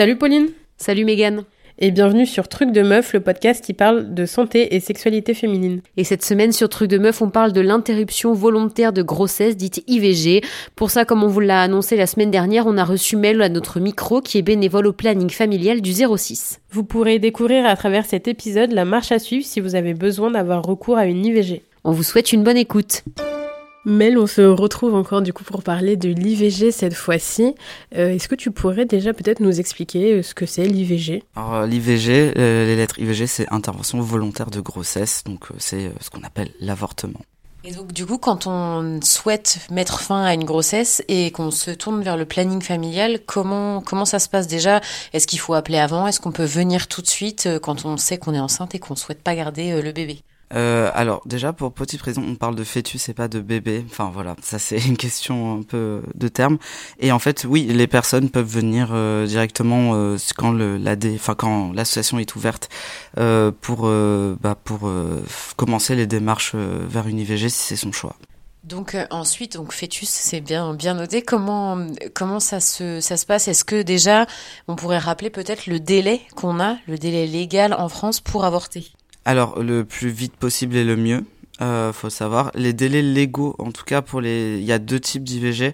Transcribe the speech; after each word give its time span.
Salut 0.00 0.16
Pauline 0.16 0.48
Salut 0.78 1.04
Mégane 1.04 1.44
et 1.78 1.90
bienvenue 1.90 2.24
sur 2.24 2.48
Truc 2.48 2.72
de 2.72 2.80
Meuf, 2.80 3.12
le 3.12 3.20
podcast 3.20 3.62
qui 3.62 3.74
parle 3.74 4.14
de 4.14 4.24
santé 4.24 4.74
et 4.74 4.80
sexualité 4.80 5.34
féminine. 5.34 5.82
Et 5.98 6.04
cette 6.04 6.24
semaine 6.24 6.52
sur 6.52 6.70
Truc 6.70 6.88
de 6.88 6.96
Meuf, 6.96 7.20
on 7.20 7.28
parle 7.28 7.52
de 7.52 7.60
l'interruption 7.60 8.32
volontaire 8.32 8.94
de 8.94 9.02
grossesse, 9.02 9.58
dite 9.58 9.84
IVG. 9.88 10.40
Pour 10.74 10.90
ça, 10.90 11.04
comme 11.04 11.22
on 11.22 11.28
vous 11.28 11.40
l'a 11.40 11.60
annoncé 11.60 11.98
la 11.98 12.06
semaine 12.06 12.30
dernière, 12.30 12.66
on 12.66 12.78
a 12.78 12.84
reçu 12.84 13.18
Mel 13.18 13.42
à 13.42 13.50
notre 13.50 13.78
micro 13.78 14.22
qui 14.22 14.38
est 14.38 14.42
bénévole 14.42 14.86
au 14.86 14.94
planning 14.94 15.28
familial 15.28 15.82
du 15.82 15.92
06. 15.92 16.60
Vous 16.70 16.82
pourrez 16.82 17.18
découvrir 17.18 17.66
à 17.66 17.76
travers 17.76 18.06
cet 18.06 18.26
épisode 18.26 18.72
la 18.72 18.86
marche 18.86 19.12
à 19.12 19.18
suivre 19.18 19.44
si 19.44 19.60
vous 19.60 19.74
avez 19.74 19.92
besoin 19.92 20.30
d'avoir 20.30 20.62
recours 20.62 20.96
à 20.96 21.04
une 21.04 21.26
IVG. 21.26 21.60
On 21.84 21.92
vous 21.92 22.04
souhaite 22.04 22.32
une 22.32 22.42
bonne 22.42 22.56
écoute. 22.56 23.04
Mel, 23.86 24.18
on 24.18 24.26
se 24.26 24.42
retrouve 24.42 24.94
encore 24.94 25.22
du 25.22 25.32
coup 25.32 25.42
pour 25.42 25.62
parler 25.62 25.96
de 25.96 26.10
l'IVG 26.10 26.70
cette 26.70 26.92
fois-ci. 26.92 27.54
Euh, 27.96 28.10
est-ce 28.10 28.28
que 28.28 28.34
tu 28.34 28.50
pourrais 28.50 28.84
déjà 28.84 29.14
peut-être 29.14 29.40
nous 29.40 29.58
expliquer 29.58 30.12
euh, 30.12 30.22
ce 30.22 30.34
que 30.34 30.44
c'est 30.44 30.66
l'IVG 30.66 31.22
Alors 31.34 31.54
euh, 31.54 31.66
l'IVG, 31.66 32.34
les 32.34 32.76
lettres 32.76 32.98
IVG, 32.98 33.26
c'est 33.26 33.50
intervention 33.50 33.98
volontaire 34.02 34.50
de 34.50 34.60
grossesse, 34.60 35.24
donc 35.24 35.46
c'est 35.56 35.90
ce 35.98 36.10
qu'on 36.10 36.22
appelle 36.24 36.50
l'avortement. 36.60 37.20
Et 37.64 37.72
donc 37.72 37.92
du 37.94 38.04
coup, 38.04 38.18
quand 38.18 38.46
on 38.46 39.00
souhaite 39.02 39.60
mettre 39.70 40.00
fin 40.00 40.24
à 40.24 40.34
une 40.34 40.44
grossesse 40.44 41.02
et 41.08 41.30
qu'on 41.30 41.50
se 41.50 41.70
tourne 41.70 42.02
vers 42.02 42.18
le 42.18 42.26
planning 42.26 42.60
familial, 42.60 43.20
comment 43.24 43.80
comment 43.80 44.04
ça 44.04 44.18
se 44.18 44.28
passe 44.28 44.46
déjà? 44.46 44.82
Est-ce 45.14 45.26
qu'il 45.26 45.38
faut 45.38 45.54
appeler 45.54 45.78
avant? 45.78 46.06
Est-ce 46.06 46.20
qu'on 46.20 46.32
peut 46.32 46.44
venir 46.44 46.86
tout 46.86 47.00
de 47.00 47.06
suite 47.06 47.48
quand 47.62 47.86
on 47.86 47.96
sait 47.96 48.18
qu'on 48.18 48.34
est 48.34 48.40
enceinte 48.40 48.74
et 48.74 48.78
qu'on 48.78 48.94
souhaite 48.94 49.22
pas 49.22 49.34
garder 49.34 49.80
le 49.80 49.92
bébé? 49.92 50.22
Euh, 50.52 50.90
alors 50.94 51.22
déjà 51.26 51.52
pour 51.52 51.72
petite 51.72 52.02
raison, 52.02 52.24
on 52.26 52.34
parle 52.34 52.56
de 52.56 52.64
fœtus 52.64 53.08
et 53.08 53.14
pas 53.14 53.28
de 53.28 53.40
bébé. 53.40 53.84
Enfin 53.88 54.10
voilà, 54.12 54.34
ça 54.42 54.58
c'est 54.58 54.78
une 54.86 54.96
question 54.96 55.58
un 55.58 55.62
peu 55.62 56.02
de 56.14 56.28
terme. 56.28 56.58
Et 56.98 57.12
en 57.12 57.18
fait, 57.18 57.46
oui, 57.48 57.64
les 57.64 57.86
personnes 57.86 58.30
peuvent 58.30 58.50
venir 58.50 58.88
euh, 58.92 59.26
directement 59.26 59.92
euh, 59.94 60.16
quand 60.36 60.50
le 60.50 60.76
l'AD, 60.76 61.12
enfin 61.14 61.34
quand 61.34 61.72
l'association 61.72 62.18
est 62.18 62.34
ouverte 62.34 62.68
euh, 63.18 63.52
pour 63.60 63.90
bah, 64.40 64.56
pour 64.62 64.90
commencer 65.56 65.94
les 65.94 66.06
démarches 66.06 66.54
vers 66.54 67.06
une 67.06 67.18
IVG 67.18 67.48
si 67.48 67.62
c'est 67.62 67.76
son 67.76 67.92
choix. 67.92 68.16
Donc 68.64 68.96
ensuite, 69.10 69.54
donc 69.54 69.72
fœtus, 69.72 70.08
c'est 70.08 70.40
bien 70.40 70.74
bien 70.74 70.94
noté. 70.94 71.22
Comment 71.22 71.86
comment 72.14 72.40
ça 72.40 72.60
se 72.60 73.00
ça 73.00 73.16
se 73.16 73.24
passe? 73.24 73.48
Est-ce 73.48 73.64
que 73.64 73.82
déjà 73.82 74.26
on 74.68 74.76
pourrait 74.76 74.98
rappeler 74.98 75.30
peut-être 75.30 75.66
le 75.66 75.80
délai 75.80 76.20
qu'on 76.36 76.60
a, 76.60 76.76
le 76.86 76.98
délai 76.98 77.26
légal 77.26 77.72
en 77.72 77.88
France 77.88 78.20
pour 78.20 78.44
avorter? 78.44 78.92
Alors, 79.30 79.62
le 79.62 79.84
plus 79.84 80.08
vite 80.08 80.34
possible 80.34 80.74
est 80.74 80.82
le 80.82 80.96
mieux. 80.96 81.24
Euh, 81.62 81.92
faut 81.92 82.10
savoir 82.10 82.50
les 82.56 82.72
délais 82.72 83.00
légaux. 83.00 83.54
En 83.60 83.70
tout 83.70 83.84
cas, 83.84 84.02
pour 84.02 84.20
les, 84.20 84.58
il 84.58 84.64
y 84.64 84.72
a 84.72 84.80
deux 84.80 84.98
types 84.98 85.22
d'IVG. 85.22 85.72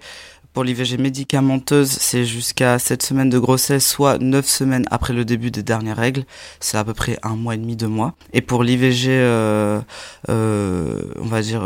Pour 0.53 0.63
l'IVG 0.63 0.99
médicamenteuse, 0.99 1.89
c'est 1.89 2.27
jusqu'à 2.27 2.79
7 2.79 3.03
semaines 3.03 3.31
de 3.31 3.39
grossesse, 3.39 3.87
soit 3.89 4.19
9 4.19 4.47
semaines 4.47 4.85
après 4.91 5.15
le 5.15 5.25
début 5.25 5.51
des 5.51 5.63
dernières 5.63 5.97
règles. 5.97 6.25
C'est 6.61 6.77
à 6.77 6.85
peu 6.85 6.93
près 6.93 7.19
un 7.23 7.35
mois 7.35 7.55
et 7.55 7.59
demi, 7.59 7.77
deux 7.77 7.89
mois. 7.89 8.15
Et 8.35 8.43
pour 8.43 8.63
l'IVG, 8.63 9.09
euh, 9.09 9.81
euh, 10.29 11.03
on 11.19 11.27
va 11.27 11.41
dire 11.41 11.63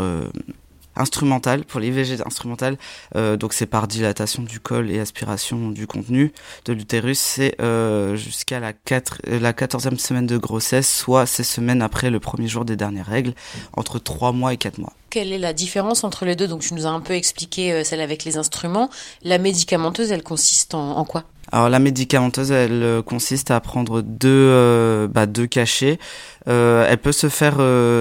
instrumental 0.95 1.65
pour 1.65 1.79
l'IVG 1.79 2.21
instrumental. 2.25 2.77
Euh, 3.15 3.37
donc 3.37 3.53
c'est 3.53 3.65
par 3.65 3.87
dilatation 3.87 4.43
du 4.43 4.59
col 4.59 4.91
et 4.91 4.99
aspiration 4.99 5.69
du 5.69 5.87
contenu 5.87 6.31
de 6.65 6.73
l'utérus. 6.73 7.19
C'est 7.19 7.55
euh, 7.61 8.15
jusqu'à 8.15 8.59
la 8.59 8.73
4 8.73 9.21
euh, 9.27 9.39
la 9.39 9.53
14e 9.53 9.97
semaine 9.97 10.27
de 10.27 10.37
grossesse 10.37 10.91
soit 10.91 11.25
ces 11.25 11.43
semaines 11.43 11.81
après 11.81 12.09
le 12.09 12.19
premier 12.19 12.47
jour 12.47 12.65
des 12.65 12.75
dernières 12.75 13.07
règles 13.07 13.33
entre 13.73 13.99
3 13.99 14.31
mois 14.31 14.53
et 14.53 14.57
4 14.57 14.77
mois 14.79 14.93
quelle 15.11 15.31
est 15.31 15.37
la 15.37 15.53
différence 15.53 16.03
entre 16.03 16.25
les 16.25 16.35
deux? 16.35 16.47
Donc 16.47 16.61
tu 16.61 16.73
nous 16.73 16.87
as 16.87 16.89
un 16.89 17.01
peu 17.01 17.13
expliqué 17.13 17.71
euh, 17.71 17.83
celle 17.83 18.01
avec 18.01 18.23
les 18.23 18.37
instruments 18.37 18.89
la 19.23 19.37
médicamenteuse 19.37 20.11
elle 20.11 20.23
consiste 20.23 20.73
en 20.73 21.03
quoi? 21.05 21.25
Alors 21.51 21.67
la 21.67 21.79
médicamenteuse, 21.79 22.51
elle 22.51 22.81
euh, 22.81 23.01
consiste 23.01 23.51
à 23.51 23.59
prendre 23.59 24.01
deux, 24.01 24.29
euh, 24.29 25.07
bah, 25.09 25.25
deux 25.25 25.47
cachets. 25.47 25.99
Elle 26.45 26.97
peut 26.97 27.11
se 27.11 27.29
faire, 27.29 27.57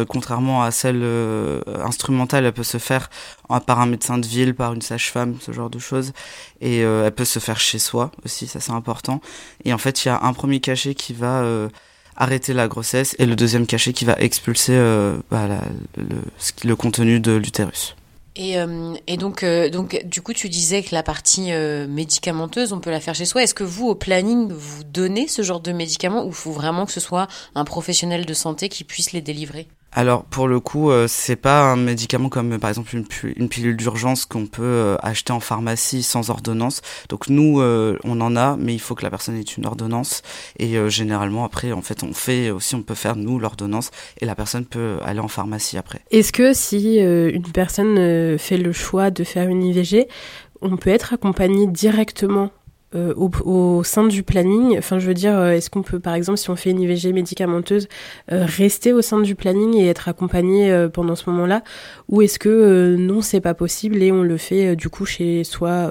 contrairement 0.08 0.62
à 0.62 0.70
celle 0.70 1.04
instrumentale, 1.84 2.46
elle 2.46 2.52
peut 2.52 2.62
se 2.62 2.78
faire 2.78 3.10
par 3.66 3.80
un 3.80 3.86
médecin 3.86 4.16
de 4.16 4.26
ville, 4.26 4.54
par 4.54 4.72
une 4.72 4.80
sage-femme, 4.80 5.36
ce 5.40 5.52
genre 5.52 5.68
de 5.68 5.78
choses. 5.78 6.12
Et 6.62 6.78
elle 6.78 7.12
peut 7.12 7.26
se 7.26 7.38
faire 7.38 7.60
chez 7.60 7.78
soi 7.78 8.10
aussi, 8.24 8.46
ça 8.46 8.58
c'est 8.58 8.72
important. 8.72 9.20
Et 9.66 9.74
en 9.74 9.78
fait, 9.78 10.04
il 10.04 10.08
y 10.08 10.10
a 10.10 10.20
un 10.22 10.32
premier 10.32 10.60
cachet 10.60 10.94
qui 10.94 11.12
va 11.12 11.44
arrêter 12.20 12.52
la 12.52 12.68
grossesse 12.68 13.16
et 13.18 13.26
le 13.26 13.34
deuxième 13.34 13.66
cachet 13.66 13.92
qui 13.92 14.04
va 14.04 14.14
expulser 14.18 14.78
bah, 15.30 15.48
le, 15.96 16.76
contenu 16.76 17.18
de 17.18 17.32
l'utérus. 17.32 17.96
Et, 18.36 18.58
euh, 18.58 18.94
donc, 19.18 19.42
euh, 19.42 19.68
donc, 19.68 20.02
du 20.04 20.22
coup, 20.22 20.32
tu 20.32 20.48
disais 20.48 20.82
que 20.82 20.94
la 20.94 21.02
partie 21.02 21.52
euh, 21.52 21.86
médicamenteuse, 21.88 22.72
on 22.72 22.80
peut 22.80 22.90
la 22.90 23.00
faire 23.00 23.14
chez 23.14 23.24
soi. 23.24 23.42
Est-ce 23.42 23.54
que 23.54 23.64
vous, 23.64 23.88
au 23.88 23.94
planning, 23.94 24.52
vous 24.52 24.84
donnez 24.84 25.26
ce 25.26 25.42
genre 25.42 25.60
de 25.60 25.72
médicaments 25.72 26.24
ou 26.24 26.32
faut 26.32 26.52
vraiment 26.52 26.86
que 26.86 26.92
ce 26.92 27.00
soit 27.00 27.26
un 27.54 27.64
professionnel 27.64 28.24
de 28.24 28.34
santé 28.34 28.68
qui 28.68 28.84
puisse 28.84 29.12
les 29.12 29.20
délivrer? 29.20 29.68
Alors 29.92 30.24
pour 30.24 30.46
le 30.46 30.60
coup, 30.60 30.90
euh, 30.90 31.06
c'est 31.08 31.36
pas 31.36 31.62
un 31.62 31.76
médicament 31.76 32.28
comme 32.28 32.58
par 32.58 32.70
exemple 32.70 32.94
une, 32.94 33.48
pilule 33.48 33.76
d'urgence 33.76 34.24
qu'on 34.24 34.46
peut 34.46 34.62
euh, 34.62 34.96
acheter 35.02 35.32
en 35.32 35.40
pharmacie 35.40 36.04
sans 36.04 36.30
ordonnance. 36.30 36.80
Donc 37.08 37.28
nous, 37.28 37.60
euh, 37.60 37.98
on 38.04 38.20
en 38.20 38.36
a, 38.36 38.56
mais 38.56 38.72
il 38.72 38.78
faut 38.78 38.94
que 38.94 39.02
la 39.02 39.10
personne 39.10 39.36
ait 39.36 39.42
une 39.42 39.66
ordonnance. 39.66 40.22
Et 40.58 40.76
généralement 40.88 41.44
après, 41.44 41.72
en 41.72 41.82
fait, 41.82 42.02
on 42.02 42.12
fait 42.12 42.50
aussi, 42.50 42.74
on 42.74 42.82
peut 42.82 42.94
faire 42.94 43.16
nous 43.16 43.38
l'ordonnance 43.38 43.90
et 44.20 44.26
la 44.26 44.34
personne 44.34 44.64
peut 44.64 44.98
aller 45.04 45.20
en 45.20 45.28
pharmacie 45.28 45.76
après. 45.76 46.00
Est-ce 46.10 46.32
que 46.32 46.52
si 46.52 46.98
une 46.98 47.52
personne 47.52 48.38
fait 48.38 48.58
le 48.58 48.72
choix 48.72 49.10
de 49.10 49.24
faire 49.24 49.48
une 49.48 49.62
IVG, 49.64 50.06
on 50.62 50.76
peut 50.76 50.90
être 50.90 51.14
accompagné 51.14 51.66
directement 51.66 52.50
euh, 52.96 53.14
au, 53.16 53.30
au, 53.44 53.84
sein 53.84 54.04
du 54.08 54.24
planning 54.24 54.76
Enfin, 54.76 54.98
je 54.98 55.06
veux 55.06 55.14
dire, 55.14 55.38
euh, 55.38 55.52
est-ce 55.52 55.70
qu'on 55.70 55.82
peut, 55.82 56.00
par 56.00 56.14
exemple, 56.14 56.38
si 56.38 56.50
on 56.50 56.56
fait 56.56 56.70
une 56.70 56.80
IVG 56.80 57.12
médicamenteuse, 57.12 57.86
euh, 58.32 58.44
rester 58.44 58.92
au 58.92 59.00
sein 59.00 59.20
du 59.20 59.36
planning 59.36 59.76
et 59.76 59.86
être 59.86 60.08
accompagné 60.08 60.88
pendant 60.92 61.14
ce 61.14 61.30
moment-là? 61.30 61.62
Ou 62.10 62.22
est-ce 62.22 62.38
que 62.38 62.96
non, 62.98 63.22
c'est 63.22 63.40
pas 63.40 63.54
possible 63.54 64.02
et 64.02 64.12
on 64.12 64.22
le 64.22 64.36
fait 64.36 64.76
du 64.76 64.88
coup 64.88 65.06
chez 65.06 65.44
soi, 65.44 65.90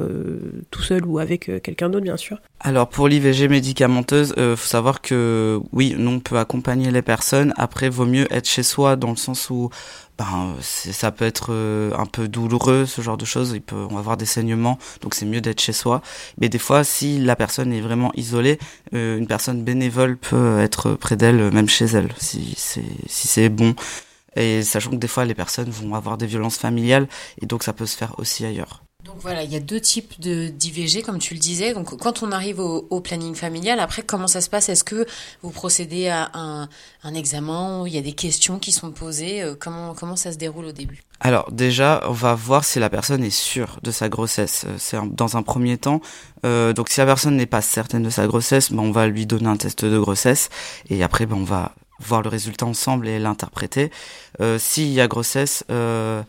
tout 0.70 0.82
seul 0.82 1.06
ou 1.06 1.18
avec 1.20 1.52
quelqu'un 1.64 1.90
d'autre, 1.90 2.04
bien 2.04 2.18
sûr 2.18 2.38
alors 2.62 2.90
pour 2.90 3.08
l'IVG 3.08 3.48
médicamenteuse, 3.48 4.34
euh, 4.38 4.58
faut 4.58 4.68
savoir 4.68 5.02
que 5.02 5.62
oui, 5.72 5.96
nous 5.98 6.12
on 6.12 6.20
peut 6.20 6.38
accompagner 6.38 6.92
les 6.92 7.02
personnes. 7.02 7.54
Après, 7.56 7.88
vaut 7.88 8.06
mieux 8.06 8.28
être 8.34 8.48
chez 8.48 8.64
soi 8.64 8.98
dans 8.98 9.12
le 9.12 9.16
sens 9.16 9.50
où 9.50 9.70
ben 10.18 10.56
ça 10.62 11.12
peut 11.12 11.24
être 11.24 11.48
euh, 11.52 11.92
un 11.98 12.06
peu 12.06 12.28
douloureux, 12.28 12.86
ce 12.86 13.02
genre 13.02 13.16
de 13.16 13.24
choses. 13.24 13.54
Il 13.56 13.62
peut 13.62 13.88
on 13.90 13.94
va 13.94 14.00
avoir 14.00 14.18
des 14.18 14.26
saignements, 14.26 14.78
donc 15.02 15.14
c'est 15.16 15.26
mieux 15.26 15.40
d'être 15.40 15.62
chez 15.62 15.72
soi. 15.72 16.02
Mais 16.42 16.50
des 16.50 16.58
fois, 16.58 16.84
si 16.84 17.20
la 17.20 17.38
personne 17.38 17.72
est 17.72 17.82
vraiment 17.82 18.12
isolée, 18.16 18.60
euh, 18.94 19.18
une 19.18 19.28
personne 19.28 19.64
bénévole 19.64 20.18
peut 20.18 20.60
être 20.60 20.96
près 20.96 21.16
d'elle, 21.16 21.52
même 21.54 21.70
chez 21.70 21.86
elle, 21.86 22.10
si 22.18 22.56
c'est 22.58 22.84
si 23.08 23.30
c'est 23.30 23.48
bon. 23.48 23.74
Et 24.36 24.64
sachant 24.64 24.92
que 24.92 24.96
des 24.96 25.08
fois 25.08 25.26
les 25.26 25.36
personnes 25.36 25.70
vont 25.70 25.96
avoir 25.96 26.18
des 26.18 26.28
violences 26.28 26.58
familiales 26.58 27.08
et 27.42 27.46
donc 27.46 27.64
ça 27.64 27.74
peut 27.74 27.86
se 27.86 27.98
faire 27.98 28.18
aussi 28.20 28.46
ailleurs. 28.46 28.84
Donc 29.06 29.16
voilà, 29.22 29.44
il 29.44 29.52
y 29.52 29.56
a 29.56 29.62
deux 29.62 29.80
types 29.80 30.20
de 30.20 30.50
d'IVG, 30.50 31.04
comme 31.04 31.20
tu 31.20 31.34
le 31.34 31.40
disais. 31.40 31.74
Donc 31.74 31.98
quand 31.98 32.22
on 32.22 32.34
arrive 32.34 32.60
au, 32.60 33.00
planning 33.00 33.34
familial, 33.34 33.80
après 33.80 34.02
comment 34.02 34.28
ça 34.28 34.42
se 34.42 34.50
passe? 34.50 34.68
Est-ce 34.68 34.84
que 34.84 35.06
vous 35.42 35.52
procédez 35.52 36.10
à 36.10 36.30
un, 36.34 36.68
un 37.04 37.14
examen 37.14 37.88
Il 37.88 37.94
y 37.94 37.98
a 37.98 38.02
des 38.02 38.12
questions 38.12 38.60
qui 38.60 38.74
sont 38.74 38.92
posées? 38.92 39.42
Euh, 39.42 39.56
Comment 39.58 39.94
comment 39.94 40.18
ça 40.18 40.34
se 40.34 40.38
déroule 40.38 40.66
au 40.66 40.72
début? 40.74 41.02
Alors 41.22 41.50
déjà, 41.50 42.04
on 42.10 42.12
va 42.12 42.36
voir 42.36 42.66
si 42.66 42.78
la 42.80 42.90
personne 42.90 43.24
est 43.24 43.30
sûre 43.30 43.80
de 43.84 43.92
sa 43.92 44.10
grossesse. 44.10 44.66
Euh, 44.68 44.76
c'est 44.78 44.98
dans 45.16 45.38
un 45.38 45.44
premier 45.44 45.78
temps. 45.78 46.02
Euh, 46.46 46.74
donc 46.74 46.90
si 46.90 47.00
la 47.00 47.06
personne 47.06 47.38
n'est 47.38 47.46
pas 47.46 47.62
certaine 47.62 48.04
de 48.04 48.10
sa 48.10 48.28
grossesse, 48.28 48.70
ben, 48.70 48.80
on 48.80 48.92
va 48.92 49.08
lui 49.08 49.26
donner 49.26 49.48
un 49.48 49.58
test 49.58 49.86
de 49.86 49.98
grossesse 49.98 50.50
et 50.90 51.04
après 51.04 51.26
ben, 51.26 51.38
on 51.38 51.46
va 51.46 51.74
voir 52.00 52.22
le 52.22 52.30
résultat 52.30 52.66
ensemble 52.66 53.08
et 53.08 53.20
l'interpréter. 53.20 53.92
Euh, 54.42 54.58
S'il 54.60 54.90
y 54.90 55.02
a 55.02 55.08
grossesse, 55.08 55.64
euh, 55.70 56.24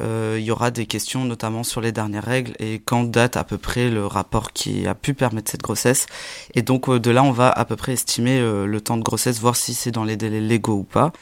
euh, 0.00 0.36
il 0.38 0.44
y 0.44 0.50
aura 0.50 0.70
des 0.70 0.86
questions 0.86 1.24
notamment 1.24 1.62
sur 1.62 1.80
les 1.80 1.92
dernières 1.92 2.24
règles 2.24 2.52
et 2.58 2.80
quand 2.84 3.04
date 3.04 3.36
à 3.36 3.44
peu 3.44 3.58
près 3.58 3.90
le 3.90 4.06
rapport 4.06 4.52
qui 4.52 4.86
a 4.86 4.94
pu 4.94 5.14
permettre 5.14 5.50
cette 5.50 5.62
grossesse. 5.62 6.06
Et 6.54 6.62
donc 6.62 6.88
euh, 6.88 6.98
de 7.00 7.10
là, 7.10 7.22
on 7.22 7.32
va 7.32 7.50
à 7.50 7.64
peu 7.64 7.76
près 7.76 7.92
estimer 7.92 8.38
euh, 8.38 8.66
le 8.66 8.80
temps 8.80 8.96
de 8.96 9.02
grossesse, 9.02 9.40
voir 9.40 9.56
si 9.56 9.74
c'est 9.74 9.90
dans 9.90 10.04
les 10.04 10.16
délais 10.16 10.40
légaux 10.40 10.78
ou 10.78 10.84
pas. 10.84 11.12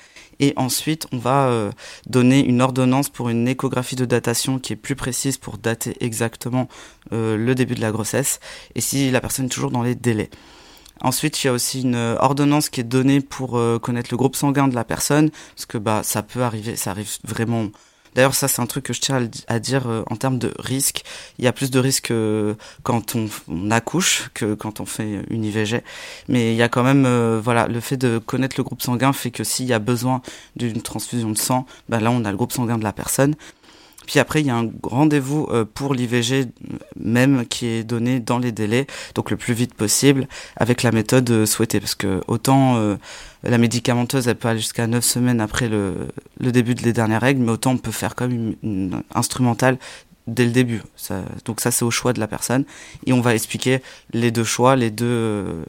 Et 0.40 0.52
ensuite, 0.56 1.08
on 1.12 1.18
va 1.18 1.48
euh, 1.48 1.72
donner 2.06 2.44
une 2.44 2.62
ordonnance 2.62 3.08
pour 3.08 3.28
une 3.28 3.48
échographie 3.48 3.96
de 3.96 4.04
datation 4.04 4.60
qui 4.60 4.74
est 4.74 4.76
plus 4.76 4.94
précise 4.94 5.36
pour 5.36 5.58
dater 5.58 5.96
exactement 6.00 6.68
le 7.10 7.54
début 7.54 7.74
de 7.74 7.80
la 7.80 7.90
grossesse 7.90 8.38
et 8.74 8.82
si 8.82 9.10
la 9.10 9.22
personne 9.22 9.46
est 9.46 9.48
toujours 9.48 9.70
dans 9.70 9.82
les 9.82 9.94
délais. 9.94 10.28
Ensuite, 11.00 11.42
il 11.42 11.46
y 11.46 11.50
a 11.50 11.52
aussi 11.52 11.82
une 11.82 12.16
ordonnance 12.18 12.68
qui 12.68 12.80
est 12.80 12.84
donnée 12.84 13.20
pour 13.20 13.60
connaître 13.80 14.08
le 14.10 14.16
groupe 14.16 14.36
sanguin 14.36 14.68
de 14.68 14.74
la 14.74 14.84
personne, 14.84 15.30
parce 15.54 15.66
que 15.66 15.78
bah 15.78 16.00
ça 16.02 16.22
peut 16.22 16.42
arriver, 16.42 16.76
ça 16.76 16.90
arrive 16.90 17.18
vraiment 17.24 17.68
D'ailleurs, 18.14 18.34
ça, 18.34 18.48
c'est 18.48 18.60
un 18.60 18.66
truc 18.66 18.84
que 18.84 18.92
je 18.92 19.00
tiens 19.00 19.28
à, 19.46 19.58
dire 19.58 19.88
euh, 19.88 20.02
en 20.10 20.16
termes 20.16 20.38
de 20.38 20.52
risque. 20.58 21.04
Il 21.38 21.44
y 21.44 21.48
a 21.48 21.52
plus 21.52 21.70
de 21.70 21.78
risques 21.78 22.10
euh, 22.10 22.54
quand 22.82 23.14
on, 23.14 23.70
accouche 23.70 24.30
que 24.34 24.54
quand 24.54 24.80
on 24.80 24.86
fait 24.86 25.24
une 25.30 25.44
IVG. 25.44 25.82
Mais 26.28 26.52
il 26.52 26.56
y 26.56 26.62
a 26.62 26.68
quand 26.68 26.82
même, 26.82 27.04
euh, 27.06 27.40
voilà, 27.42 27.68
le 27.68 27.80
fait 27.80 27.96
de 27.96 28.18
connaître 28.18 28.56
le 28.58 28.64
groupe 28.64 28.82
sanguin 28.82 29.12
fait 29.12 29.30
que 29.30 29.44
s'il 29.44 29.66
y 29.66 29.72
a 29.72 29.78
besoin 29.78 30.22
d'une 30.56 30.82
transfusion 30.82 31.30
de 31.30 31.38
sang, 31.38 31.66
ben 31.88 32.00
là, 32.00 32.10
on 32.10 32.24
a 32.24 32.30
le 32.30 32.36
groupe 32.36 32.52
sanguin 32.52 32.78
de 32.78 32.84
la 32.84 32.92
personne. 32.92 33.36
Puis 34.08 34.18
après, 34.18 34.40
il 34.40 34.46
y 34.46 34.50
a 34.50 34.56
un 34.56 34.70
rendez-vous 34.82 35.48
pour 35.74 35.92
l'IVG 35.92 36.46
même 36.98 37.46
qui 37.46 37.66
est 37.66 37.84
donné 37.84 38.20
dans 38.20 38.38
les 38.38 38.52
délais, 38.52 38.86
donc 39.14 39.30
le 39.30 39.36
plus 39.36 39.52
vite 39.52 39.74
possible, 39.74 40.26
avec 40.56 40.82
la 40.82 40.92
méthode 40.92 41.44
souhaitée. 41.44 41.78
Parce 41.78 41.94
que 41.94 42.22
autant 42.26 42.96
la 43.42 43.58
médicamenteuse, 43.58 44.26
elle 44.26 44.36
peut 44.36 44.48
aller 44.48 44.60
jusqu'à 44.60 44.86
9 44.86 45.04
semaines 45.04 45.42
après 45.42 45.68
le, 45.68 46.08
début 46.40 46.74
de 46.74 46.82
les 46.82 46.94
dernières 46.94 47.20
règles, 47.20 47.42
mais 47.42 47.52
autant 47.52 47.72
on 47.72 47.76
peut 47.76 47.92
faire 47.92 48.14
comme 48.14 48.54
une, 48.62 49.02
instrumentale 49.14 49.78
dès 50.26 50.46
le 50.46 50.52
début. 50.52 50.82
Donc 51.44 51.60
ça, 51.60 51.70
c'est 51.70 51.84
au 51.84 51.90
choix 51.90 52.14
de 52.14 52.20
la 52.20 52.28
personne. 52.28 52.64
Et 53.04 53.12
on 53.12 53.20
va 53.20 53.34
expliquer 53.34 53.82
les 54.14 54.30
deux 54.30 54.44
choix, 54.44 54.74
les 54.74 54.90
deux, 54.90 55.64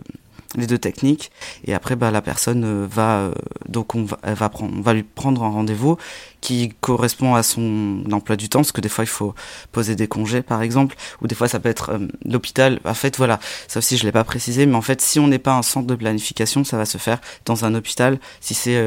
les 0.56 0.68
deux 0.68 0.78
techniques. 0.78 1.31
Et 1.63 1.74
après, 1.74 1.96
bah, 1.96 2.12
la 2.12 2.22
personne 2.22 2.63
euh, 2.63 2.88
va, 2.90 3.19
euh, 3.19 3.34
donc 3.68 3.96
on 3.96 4.04
va, 4.04 4.18
elle 4.24 4.34
va 4.34 4.50
prendre, 4.50 4.74
on 4.75 4.81
va 4.81 4.94
lui 4.94 5.04
prendre 5.04 5.44
un 5.44 5.50
rendez-vous 5.50 5.98
qui 6.42 6.74
correspond 6.81 7.36
à 7.36 7.44
son 7.44 8.04
emploi 8.12 8.36
du 8.36 8.50
temps, 8.50 8.60
parce 8.60 8.72
que 8.72 8.81
des 8.81 8.90
fois 8.90 9.04
il 9.04 9.10
faut 9.10 9.36
poser 9.72 9.96
des 9.96 10.07
congés, 10.07 10.42
par 10.42 10.62
exemple, 10.62 10.96
ou 11.22 11.28
des 11.28 11.36
fois 11.36 11.48
ça 11.48 11.60
peut 11.60 11.69
être 11.69 11.92
euh, 11.92 12.07
l'hôpital. 12.25 12.80
En 12.86 12.94
fait, 12.94 13.18
voilà, 13.18 13.40
ça 13.68 13.80
aussi 13.80 13.98
je 13.98 14.06
l'ai 14.06 14.12
pas 14.12 14.24
précisé, 14.24 14.66
mais 14.66 14.75
en 14.75 14.81
fait, 14.81 15.01
si 15.01 15.19
on 15.19 15.28
n'est 15.28 15.40
pas 15.40 15.54
un 15.54 15.62
centre 15.62 15.88
de 15.88 15.96
planification, 15.96 16.63
ça 16.63 16.78
va 16.78 16.86
se 16.86 16.98
faire 16.98 17.19
dans 17.46 17.66
un 17.66 17.75
hôpital. 17.75 18.19
Si 18.42 18.54
c'est 18.54 18.80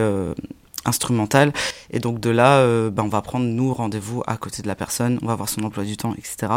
instrumental 0.84 1.52
et 1.90 1.98
donc 1.98 2.20
de 2.20 2.30
là 2.30 2.58
euh, 2.58 2.90
ben, 2.90 3.04
on 3.04 3.08
va 3.08 3.22
prendre 3.22 3.46
nous 3.46 3.72
rendez-vous 3.72 4.22
à 4.26 4.36
côté 4.36 4.62
de 4.62 4.68
la 4.68 4.74
personne 4.74 5.18
on 5.22 5.26
va 5.26 5.34
voir 5.34 5.48
son 5.48 5.62
emploi 5.62 5.84
du 5.84 5.96
temps 5.96 6.14
etc 6.16 6.52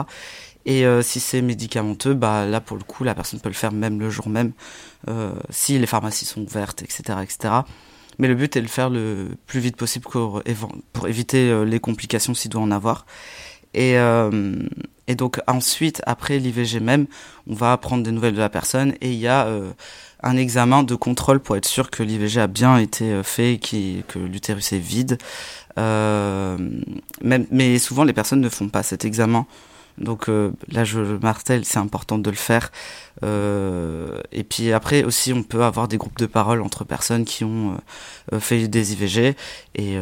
et 0.66 0.86
euh, 0.86 1.02
si 1.02 1.20
c'est 1.20 1.42
médicamenteux 1.42 2.14
bah 2.14 2.46
là 2.46 2.62
pour 2.62 2.78
le 2.78 2.84
coup 2.84 3.04
la 3.04 3.16
personne 3.16 3.40
peut 3.40 3.50
le 3.50 3.56
faire 3.56 3.72
même 3.72 4.00
le 4.00 4.10
jour 4.10 4.30
même 4.30 4.52
euh, 5.08 5.34
si 5.50 5.78
les 5.78 5.88
pharmacies 5.88 6.26
sont 6.26 6.42
ouvertes 6.42 6.82
etc 6.84 7.20
etc 7.22 7.54
mais 8.18 8.28
le 8.28 8.36
but 8.36 8.56
est 8.56 8.62
de 8.62 8.66
le 8.66 8.72
faire 8.72 8.90
le 8.90 9.30
plus 9.46 9.60
vite 9.60 9.76
possible 9.76 10.06
pour, 10.06 10.42
éviter 11.06 11.66
les 11.66 11.80
complications 11.80 12.34
s'il 12.34 12.50
doit 12.50 12.62
en 12.62 12.72
avoir 12.72 13.06
et, 13.74 13.98
donc 15.18 15.42
ensuite 15.48 16.02
après 16.06 16.40
l'IVG 16.40 16.80
même 16.80 17.08
on 17.48 17.54
va 17.54 17.76
prendre 17.78 18.04
des 18.04 18.12
nouvelles 18.12 18.36
de 18.36 18.40
la 18.40 18.50
personne 18.50 18.94
et 19.02 19.12
il 19.12 19.20
y 19.20 19.28
a 19.28 19.48
un 20.26 20.38
examen 20.38 20.84
de 20.84 20.96
contrôle 20.96 21.40
pour 21.40 21.56
être 21.56 21.68
sûr 21.68 21.92
que 21.92 22.02
l'IVG 22.02 22.42
a 22.42 22.48
bien 22.48 22.78
été 22.78 23.06
euh, 23.06 23.24
fait, 23.24 23.54
et 23.54 24.04
que 24.08 24.20
l'utérus 24.20 24.74
est 24.74 24.80
vide. 24.80 25.18
Euh, 25.78 26.58
mais 27.22 27.78
souvent, 27.80 28.04
les 28.04 28.14
personnes 28.14 28.42
ne 28.42 28.50
font 28.50 28.68
pas 28.68 28.82
cet 28.82 29.06
examen. 29.06 29.46
Donc 29.98 30.30
euh, 30.30 30.52
là, 30.68 30.84
je 30.84 31.00
martèle, 31.00 31.66
c'est 31.66 31.80
important 31.80 32.18
de 32.18 32.30
le 32.30 32.36
faire. 32.36 32.72
Euh, 33.24 34.22
et 34.32 34.44
puis 34.44 34.72
après 34.74 35.04
aussi, 35.04 35.34
on 35.34 35.44
peut 35.44 35.64
avoir 35.64 35.88
des 35.88 35.98
groupes 35.98 36.18
de 36.18 36.26
parole 36.26 36.62
entre 36.62 36.84
personnes 36.84 37.26
qui 37.26 37.44
ont 37.44 37.78
euh, 38.34 38.40
fait 38.40 38.68
des 38.68 38.94
IVG, 38.94 39.36
et 39.76 39.98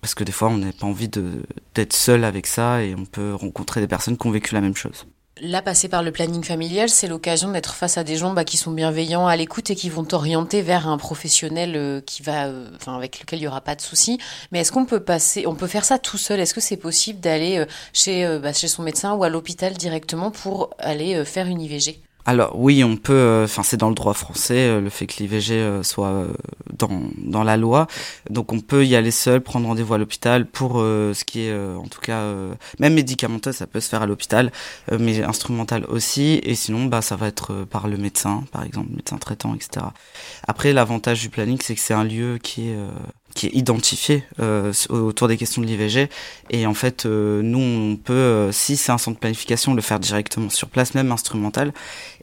parce 0.00 0.14
que 0.14 0.24
des 0.24 0.32
fois, 0.32 0.48
on 0.48 0.58
n'a 0.58 0.72
pas 0.72 0.86
envie 0.86 1.08
d'être 1.08 1.92
seul 1.92 2.24
avec 2.24 2.46
ça, 2.46 2.82
et 2.82 2.94
on 2.94 3.04
peut 3.04 3.34
rencontrer 3.34 3.80
des 3.80 3.88
personnes 3.88 4.16
qui 4.16 4.26
ont 4.26 4.30
vécu 4.30 4.54
la 4.54 4.60
même 4.60 4.76
chose. 4.76 5.06
Là, 5.42 5.60
passer 5.60 5.88
par 5.88 6.02
le 6.02 6.12
planning 6.12 6.42
familial, 6.42 6.88
c'est 6.88 7.08
l'occasion 7.08 7.52
d'être 7.52 7.74
face 7.74 7.98
à 7.98 8.04
des 8.04 8.16
gens 8.16 8.32
bah, 8.32 8.44
qui 8.44 8.56
sont 8.56 8.70
bienveillants, 8.70 9.26
à 9.26 9.36
l'écoute 9.36 9.68
et 9.68 9.76
qui 9.76 9.90
vont 9.90 10.02
t'orienter 10.02 10.62
vers 10.62 10.88
un 10.88 10.96
professionnel 10.96 11.76
euh, 11.76 12.00
qui 12.00 12.22
va, 12.22 12.46
euh, 12.46 12.70
enfin, 12.74 12.96
avec 12.96 13.20
lequel 13.20 13.40
il 13.40 13.42
y 13.42 13.46
aura 13.46 13.60
pas 13.60 13.74
de 13.74 13.82
souci. 13.82 14.18
Mais 14.50 14.60
est-ce 14.60 14.72
qu'on 14.72 14.86
peut 14.86 15.00
passer, 15.00 15.46
on 15.46 15.54
peut 15.54 15.66
faire 15.66 15.84
ça 15.84 15.98
tout 15.98 16.16
seul? 16.16 16.40
Est-ce 16.40 16.54
que 16.54 16.62
c'est 16.62 16.78
possible 16.78 17.20
d'aller 17.20 17.58
euh, 17.58 17.66
chez, 17.92 18.38
bah, 18.38 18.54
chez 18.54 18.66
son 18.66 18.82
médecin 18.82 19.12
ou 19.12 19.24
à 19.24 19.28
l'hôpital 19.28 19.74
directement 19.74 20.30
pour 20.30 20.70
aller 20.78 21.22
faire 21.26 21.48
une 21.48 21.60
IVG 21.60 22.00
alors 22.26 22.58
oui, 22.58 22.82
on 22.82 22.96
peut, 22.96 23.12
euh, 23.12 23.44
enfin 23.44 23.62
c'est 23.62 23.76
dans 23.76 23.88
le 23.88 23.94
droit 23.94 24.12
français 24.12 24.68
euh, 24.68 24.80
le 24.80 24.90
fait 24.90 25.06
que 25.06 25.22
l'IVG 25.22 25.54
euh, 25.54 25.82
soit 25.84 26.26
dans, 26.76 27.02
dans 27.18 27.44
la 27.44 27.56
loi, 27.56 27.86
donc 28.30 28.52
on 28.52 28.58
peut 28.58 28.84
y 28.84 28.96
aller 28.96 29.12
seul, 29.12 29.40
prendre 29.40 29.68
rendez-vous 29.68 29.94
à 29.94 29.98
l'hôpital 29.98 30.44
pour 30.44 30.74
ce 30.76 31.24
qui 31.24 31.42
est 31.42 31.54
en 31.54 31.86
tout 31.86 32.00
cas 32.00 32.22
même 32.80 32.94
médicamenteux, 32.94 33.52
ça 33.52 33.66
peut 33.66 33.80
se 33.80 33.88
faire 33.88 34.02
à 34.02 34.06
l'hôpital, 34.06 34.50
mais 34.98 35.22
instrumental 35.22 35.84
aussi, 35.88 36.40
et 36.42 36.54
sinon 36.54 36.86
bah 36.86 37.00
ça 37.00 37.16
va 37.16 37.28
être 37.28 37.64
par 37.70 37.88
le 37.88 37.96
médecin, 37.96 38.44
par 38.50 38.64
exemple 38.64 38.90
médecin 38.94 39.16
traitant, 39.18 39.54
etc. 39.54 39.86
Après 40.46 40.72
l'avantage 40.72 41.22
du 41.22 41.30
planning 41.30 41.58
c'est 41.62 41.74
que 41.74 41.80
c'est 41.80 41.94
un 41.94 42.04
lieu 42.04 42.38
qui 42.42 42.68
est 42.68 42.76
qui 43.36 43.46
est 43.46 43.54
identifié 43.54 44.24
euh, 44.40 44.72
autour 44.88 45.28
des 45.28 45.36
questions 45.36 45.62
de 45.62 45.66
l'IVG. 45.66 46.08
Et 46.50 46.66
en 46.66 46.74
fait, 46.74 47.06
euh, 47.06 47.42
nous, 47.42 47.60
on 47.60 47.96
peut, 47.96 48.14
euh, 48.14 48.50
si 48.50 48.76
c'est 48.76 48.90
un 48.90 48.98
centre 48.98 49.16
de 49.16 49.20
planification, 49.20 49.74
le 49.74 49.82
faire 49.82 50.00
directement 50.00 50.48
sur 50.48 50.68
place, 50.68 50.94
même 50.94 51.12
instrumental. 51.12 51.72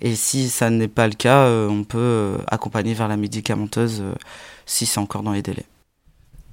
Et 0.02 0.16
si 0.16 0.50
ça 0.50 0.70
n'est 0.70 0.88
pas 0.88 1.08
le 1.08 1.14
cas, 1.14 1.48
on 1.48 1.84
peut 1.84 2.38
accompagner 2.48 2.94
vers 2.94 3.08
la 3.08 3.16
médicamenteuse 3.16 4.04
si 4.66 4.86
c'est 4.86 5.00
encore 5.00 5.22
dans 5.22 5.32
les 5.32 5.44
délais. 5.44 5.66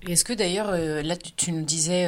Est-ce 0.09 0.25
que 0.25 0.33
d'ailleurs, 0.33 0.71
là, 0.71 1.17
tu, 1.17 1.53
nous 1.53 1.65
disais 1.65 2.07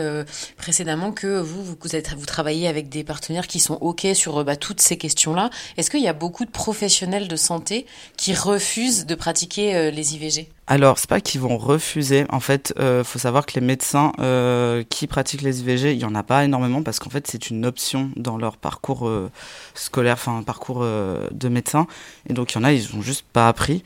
précédemment 0.56 1.12
que 1.12 1.40
vous, 1.40 1.64
vous, 1.64 1.76
vous 1.76 2.26
travaillez 2.26 2.69
avec 2.69 2.88
des 2.88 3.04
partenaires 3.04 3.46
qui 3.46 3.60
sont 3.60 3.75
OK 3.81 4.06
sur 4.14 4.44
bah, 4.44 4.56
toutes 4.56 4.81
ces 4.81 4.96
questions-là. 4.96 5.50
Est-ce 5.76 5.90
qu'il 5.90 6.02
y 6.02 6.08
a 6.08 6.12
beaucoup 6.12 6.44
de 6.44 6.50
professionnels 6.50 7.28
de 7.28 7.37
santé 7.37 7.87
qui 8.16 8.34
refusent 8.34 9.06
de 9.06 9.14
pratiquer 9.14 9.90
les 9.90 10.14
IVG 10.14 10.49
alors, 10.69 10.97
c'est 11.00 11.11
pas 11.11 11.20
qu'ils 11.20 11.41
vont 11.41 11.59
refuser. 11.59 12.25
En 12.31 12.38
fait, 12.38 12.73
euh, 12.79 13.03
faut 13.03 13.19
savoir 13.19 13.47
que 13.47 13.55
les 13.55 13.61
médecins 13.61 14.12
euh, 14.20 14.85
qui 14.88 15.09
pratiquent 15.09 15.43
les 15.43 15.61
IVG, 15.61 15.93
il 15.93 15.99
y 15.99 16.05
en 16.05 16.14
a 16.14 16.23
pas 16.23 16.44
énormément 16.44 16.85
parce 16.85 17.00
qu'en 17.00 17.11
fait, 17.11 17.26
c'est 17.26 17.50
une 17.50 17.67
option 17.67 18.11
dans 18.14 18.38
leur 18.38 18.56
parcours 18.56 19.09
euh, 19.09 19.29
scolaire, 19.75 20.14
enfin 20.14 20.41
parcours 20.44 20.82
de 20.85 21.49
médecin. 21.49 21.88
Et 22.29 22.32
donc, 22.32 22.53
il 22.53 22.55
y 22.55 22.59
en 22.59 22.64
a, 22.64 22.73
ils 22.73 22.94
ont 22.94 23.03
juste 23.03 23.26
pas 23.32 23.49
appris. 23.49 23.82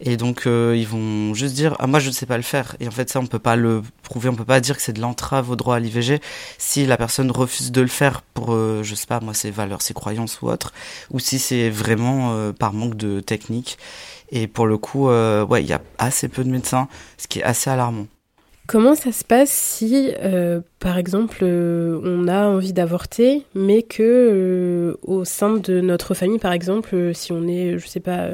Et 0.00 0.16
donc, 0.16 0.42
ils 0.46 0.86
vont 0.86 1.32
juste 1.32 1.54
dire 1.54 1.76
ah 1.78 1.86
moi 1.86 2.00
je 2.00 2.08
ne 2.08 2.12
sais 2.12 2.26
pas 2.26 2.36
le 2.36 2.42
faire. 2.42 2.76
Et 2.80 2.88
en 2.88 2.90
fait, 2.90 3.08
ça, 3.08 3.20
on 3.20 3.26
peut 3.26 3.38
pas 3.38 3.54
le 3.54 3.82
prouver, 4.02 4.28
on 4.28 4.34
peut 4.34 4.44
pas 4.44 4.60
dire 4.60 4.76
que 4.76 4.82
c'est 4.82 4.92
de 4.92 5.00
l'entrave 5.00 5.50
au 5.50 5.56
droit 5.56 5.76
à 5.76 5.80
l'IVG 5.80 6.20
si 6.58 6.86
la 6.86 6.96
personne 6.96 7.30
refuse 7.30 7.70
de 7.70 7.80
le 7.80 7.86
faire 7.86 8.22
pour, 8.34 8.50
je 8.50 8.94
sais 8.94 9.06
pas, 9.06 9.20
moi 9.20 9.32
ses 9.32 9.52
valeurs, 9.52 9.80
ses 9.80 9.94
croyances 9.94 10.42
ou 10.42 10.48
autre, 10.48 10.72
ou 11.10 11.20
si 11.20 11.38
c'est 11.38 11.70
vraiment 11.70 12.52
par 12.58 12.72
manque 12.72 12.96
de 12.96 13.20
technique. 13.20 13.78
Et 14.30 14.46
pour 14.46 14.66
le 14.66 14.78
coup, 14.78 15.08
euh, 15.08 15.44
ouais, 15.46 15.62
il 15.62 15.68
y 15.68 15.72
a 15.72 15.80
assez 15.98 16.28
peu 16.28 16.44
de 16.44 16.50
médecins, 16.50 16.88
ce 17.16 17.26
qui 17.28 17.40
est 17.40 17.44
assez 17.44 17.70
alarmant. 17.70 18.06
Comment 18.66 18.96
ça 18.96 19.12
se 19.12 19.22
passe 19.22 19.50
si, 19.50 20.10
euh, 20.20 20.60
par 20.80 20.98
exemple, 20.98 21.38
euh, 21.42 22.00
on 22.02 22.26
a 22.26 22.46
envie 22.48 22.72
d'avorter, 22.72 23.44
mais 23.54 23.82
que 23.82 24.98
au 25.02 25.24
sein 25.24 25.54
de 25.54 25.80
notre 25.80 26.14
famille, 26.14 26.40
par 26.40 26.52
exemple, 26.52 27.12
si 27.14 27.30
on 27.30 27.46
est, 27.46 27.78
je 27.78 27.86
sais 27.86 28.00
pas, 28.00 28.26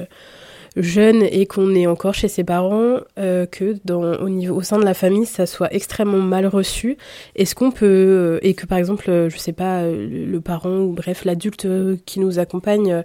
jeune 0.74 1.22
et 1.22 1.44
qu'on 1.44 1.74
est 1.74 1.86
encore 1.86 2.14
chez 2.14 2.28
ses 2.28 2.44
parents, 2.44 3.00
que 3.16 3.92
au, 3.92 4.28
niveau, 4.30 4.56
au 4.56 4.62
sein 4.62 4.78
de 4.78 4.86
la 4.86 4.94
famille, 4.94 5.26
ça 5.26 5.44
soit 5.44 5.70
extrêmement 5.74 6.16
mal 6.16 6.46
reçu 6.46 6.96
Est-ce 7.36 7.54
qu'on 7.54 7.70
peut, 7.70 8.38
et 8.40 8.54
que 8.54 8.64
par 8.64 8.78
exemple, 8.78 9.28
je 9.28 9.36
sais 9.36 9.52
pas, 9.52 9.82
le 9.82 10.40
parent 10.40 10.78
ou 10.78 10.94
bref, 10.94 11.26
l'adulte 11.26 11.68
qui 12.06 12.20
nous 12.20 12.38
accompagne 12.38 13.04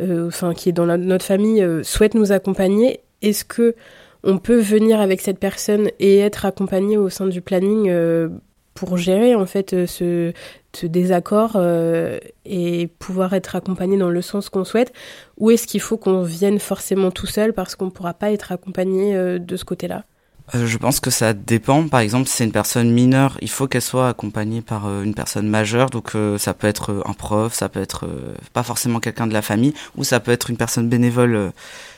enfin 0.00 0.54
qui 0.54 0.68
est 0.68 0.72
dans 0.72 0.86
notre 0.98 1.24
famille, 1.24 1.62
euh, 1.62 1.82
souhaite 1.82 2.14
nous 2.14 2.32
accompagner, 2.32 3.00
est-ce 3.22 3.44
que 3.44 3.74
on 4.22 4.38
peut 4.38 4.58
venir 4.58 5.00
avec 5.00 5.20
cette 5.20 5.38
personne 5.38 5.90
et 5.98 6.18
être 6.18 6.46
accompagné 6.46 6.96
au 6.96 7.10
sein 7.10 7.26
du 7.26 7.42
planning 7.42 7.90
euh, 7.90 8.28
pour 8.74 8.96
gérer 8.96 9.34
en 9.34 9.46
fait 9.46 9.86
ce, 9.86 10.32
ce 10.72 10.86
désaccord 10.86 11.60
et 12.44 12.88
pouvoir 12.98 13.34
être 13.34 13.54
accompagné 13.54 13.98
dans 13.98 14.08
le 14.08 14.22
sens 14.22 14.48
qu'on 14.48 14.64
souhaite? 14.64 14.92
Ou 15.38 15.50
est-ce 15.50 15.66
qu'il 15.66 15.80
faut 15.80 15.98
qu'on 15.98 16.22
vienne 16.22 16.58
forcément 16.58 17.10
tout 17.10 17.26
seul 17.26 17.52
parce 17.52 17.76
qu'on 17.76 17.86
ne 17.86 17.90
pourra 17.90 18.14
pas 18.14 18.32
être 18.32 18.50
accompagné 18.50 19.38
de 19.38 19.56
ce 19.56 19.64
côté-là? 19.64 20.04
Euh, 20.54 20.66
je 20.66 20.76
pense 20.76 21.00
que 21.00 21.10
ça 21.10 21.32
dépend. 21.32 21.88
Par 21.88 22.00
exemple, 22.00 22.28
si 22.28 22.36
c'est 22.36 22.44
une 22.44 22.52
personne 22.52 22.90
mineure, 22.90 23.38
il 23.40 23.48
faut 23.48 23.66
qu'elle 23.66 23.80
soit 23.80 24.10
accompagnée 24.10 24.60
par 24.60 24.86
euh, 24.86 25.02
une 25.02 25.14
personne 25.14 25.48
majeure. 25.48 25.88
Donc, 25.88 26.14
euh, 26.14 26.36
ça 26.36 26.52
peut 26.52 26.66
être 26.66 27.02
un 27.06 27.14
prof, 27.14 27.54
ça 27.54 27.70
peut 27.70 27.80
être 27.80 28.06
pas 28.52 28.62
forcément 28.62 29.00
quelqu'un 29.00 29.26
de 29.26 29.32
la 29.32 29.42
famille, 29.42 29.72
ou 29.96 30.04
ça 30.04 30.20
peut 30.20 30.32
être 30.32 30.50
une 30.50 30.56
personne 30.56 30.88
bénévole 30.88 31.52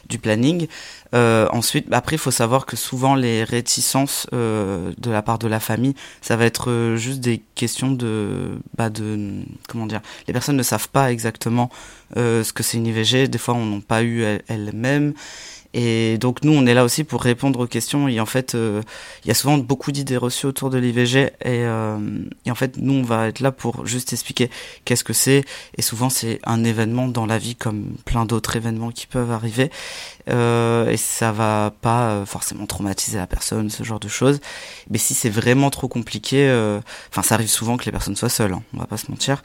du 0.09 0.19
planning. 0.19 0.69
ensuite, 1.12 1.87
après, 1.93 2.17
il 2.17 2.19
faut 2.19 2.31
savoir 2.31 2.67
que 2.67 2.76
souvent 2.76 3.15
les 3.15 3.43
réticences 3.43 4.26
de 4.33 5.11
la 5.11 5.23
part 5.23 5.38
de 5.38 5.49
la 5.49 5.61
famille, 5.61 5.95
ça 6.21 6.37
va 6.37 6.45
être 6.45 6.95
juste 6.97 7.21
des 7.21 7.43
questions 7.55 7.91
de, 7.91 8.59
bah, 8.76 8.91
de, 8.91 9.43
comment 9.69 9.87
dire, 9.87 10.00
les 10.29 10.33
personnes 10.33 10.57
ne 10.57 10.62
savent 10.62 10.88
pas 10.88 11.11
exactement 11.11 11.71
ce 12.15 12.53
que 12.53 12.62
c'est 12.62 12.76
une 12.76 12.87
IVG. 12.87 13.29
Des 13.29 13.38
fois, 13.38 13.55
on 13.55 13.67
n'a 13.67 13.81
pas 13.81 14.03
eu 14.03 14.23
elles-mêmes. 14.49 15.15
Et 15.78 16.16
donc 16.16 16.42
nous, 16.42 16.52
on 16.52 16.64
est 16.64 16.73
là 16.73 16.85
aussi 16.85 17.04
pour 17.04 17.23
répondre 17.23 17.61
aux 17.61 17.66
questions. 17.66 18.09
Et 18.09 18.18
en 18.18 18.25
fait, 18.25 18.54
euh, 18.54 18.80
il 19.25 19.28
y 19.28 19.30
a 19.30 19.35
souvent 19.35 19.59
beaucoup 19.59 19.92
d'idées 19.92 20.16
reçues 20.16 20.47
autour 20.47 20.71
de 20.71 20.78
l'IVG. 20.78 21.16
Et, 21.18 21.30
euh, 21.45 21.99
et, 22.47 22.50
en 22.50 22.54
fait, 22.54 22.78
nous, 22.78 22.95
on 22.95 23.02
va 23.02 23.28
être 23.28 23.40
là 23.40 23.52
pour 23.52 23.85
juste 23.87 24.14
expliquer 24.14 24.49
qu'est-ce 24.87 25.04
que 25.04 25.12
c'est. 25.12 25.45
Et 25.76 25.83
souvent, 25.83 26.09
c'est 26.09 26.40
un 26.45 26.64
événement 26.64 27.09
dans 27.09 27.26
la 27.26 27.37
vie 27.37 27.56
comme 27.56 27.92
plein 28.06 28.25
d'autres 28.25 28.56
événements 28.56 28.90
qui 28.90 29.06
peuvent 29.06 29.30
arriver. 29.30 29.71
Euh, 30.28 30.90
et 30.90 30.97
ça 30.97 31.30
va 31.30 31.73
pas 31.80 32.11
euh, 32.11 32.26
forcément 32.26 32.66
traumatiser 32.66 33.18
la 33.18 33.26
personne, 33.26 33.71
ce 33.71 33.83
genre 33.83 34.00
de 34.00 34.09
choses. 34.09 34.40
Mais 34.90 34.99
si 34.99 35.14
c'est 35.14 35.30
vraiment 35.30 35.71
trop 35.71 35.88
compliqué, 35.88 36.49
euh, 36.49 36.80
enfin, 37.11 37.23
ça 37.23 37.37
arrive 37.37 37.49
souvent 37.49 37.76
que 37.76 37.85
les 37.85 37.92
personnes 37.92 38.16
soient 38.16 38.28
seules. 38.28 38.52
Hein, 38.52 38.62
on 38.75 38.78
va 38.78 38.87
pas 38.87 38.97
se 38.97 39.11
mentir, 39.11 39.42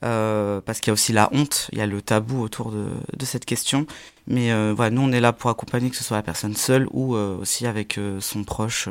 parce 0.00 0.80
qu'il 0.80 0.88
y 0.88 0.90
a 0.90 0.94
aussi 0.94 1.12
la 1.12 1.28
honte, 1.32 1.68
il 1.72 1.78
y 1.78 1.80
a 1.80 1.86
le 1.86 2.02
tabou 2.02 2.42
autour 2.42 2.70
de, 2.70 2.88
de 3.16 3.24
cette 3.24 3.44
question. 3.44 3.86
Mais 4.26 4.52
voilà, 4.72 4.90
nous 4.90 5.02
on 5.02 5.12
est 5.12 5.20
là 5.20 5.32
pour 5.32 5.50
accompagner 5.50 5.90
que 5.90 5.96
ce 5.96 6.04
soit 6.04 6.16
la 6.16 6.22
personne 6.22 6.54
seule 6.54 6.86
ou 6.90 7.14
aussi 7.14 7.66
avec 7.66 7.98
son 8.20 8.44
proche 8.44 8.88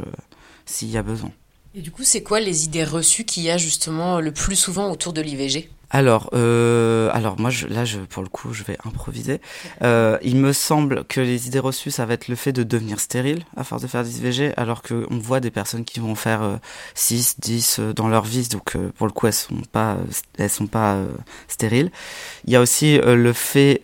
s'il 0.65 0.89
y 0.89 0.97
a 0.97 1.03
besoin. 1.03 1.31
Et 1.75 1.81
du 1.81 1.91
coup, 1.91 2.03
c'est 2.03 2.23
quoi 2.23 2.39
les 2.39 2.65
idées 2.65 2.83
reçues 2.83 3.23
qu'il 3.23 3.43
y 3.43 3.51
a 3.51 3.57
justement 3.57 4.19
le 4.19 4.31
plus 4.31 4.55
souvent 4.55 4.91
autour 4.91 5.13
de 5.13 5.21
l'IVG 5.21 5.69
alors, 5.89 6.29
euh, 6.33 7.09
alors 7.13 7.39
moi, 7.39 7.49
je, 7.49 7.65
là, 7.67 7.85
je, 7.85 7.99
pour 7.99 8.21
le 8.21 8.27
coup, 8.27 8.53
je 8.53 8.63
vais 8.63 8.77
improviser. 8.83 9.39
Euh, 9.83 10.17
il 10.21 10.35
me 10.35 10.51
semble 10.51 11.05
que 11.05 11.21
les 11.21 11.47
idées 11.47 11.59
reçues, 11.59 11.91
ça 11.91 12.05
va 12.05 12.13
être 12.15 12.27
le 12.27 12.35
fait 12.35 12.51
de 12.51 12.63
devenir 12.63 12.99
stérile 12.99 13.43
à 13.55 13.63
force 13.63 13.81
de 13.81 13.87
faire 13.87 14.03
des 14.03 14.19
IVG, 14.19 14.53
alors 14.57 14.83
qu'on 14.83 15.17
voit 15.17 15.39
des 15.39 15.51
personnes 15.51 15.85
qui 15.85 16.01
vont 16.01 16.15
faire 16.15 16.41
euh, 16.41 16.57
6, 16.95 17.39
10 17.39 17.79
euh, 17.79 17.93
dans 17.93 18.09
leur 18.09 18.25
vie, 18.25 18.47
donc 18.49 18.75
euh, 18.75 18.91
pour 18.97 19.07
le 19.07 19.13
coup, 19.13 19.27
elles 19.27 19.33
sont 19.33 19.61
pas, 19.71 19.97
elles 20.37 20.49
sont 20.49 20.67
pas 20.67 20.95
euh, 20.95 21.07
stériles. 21.47 21.91
Il 22.45 22.51
y 22.51 22.57
a 22.57 22.61
aussi 22.61 22.97
le 22.97 23.33
fait 23.33 23.81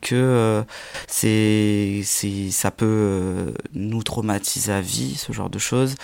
que 0.00 0.64
c'est, 1.06 2.02
ça 2.50 2.70
peut 2.70 3.54
nous 3.74 4.02
traumatiser 4.02 4.72
à 4.72 4.80
vie, 4.80 5.14
ce 5.16 5.32
genre 5.32 5.50
de 5.50 5.58
choses. 5.58 5.94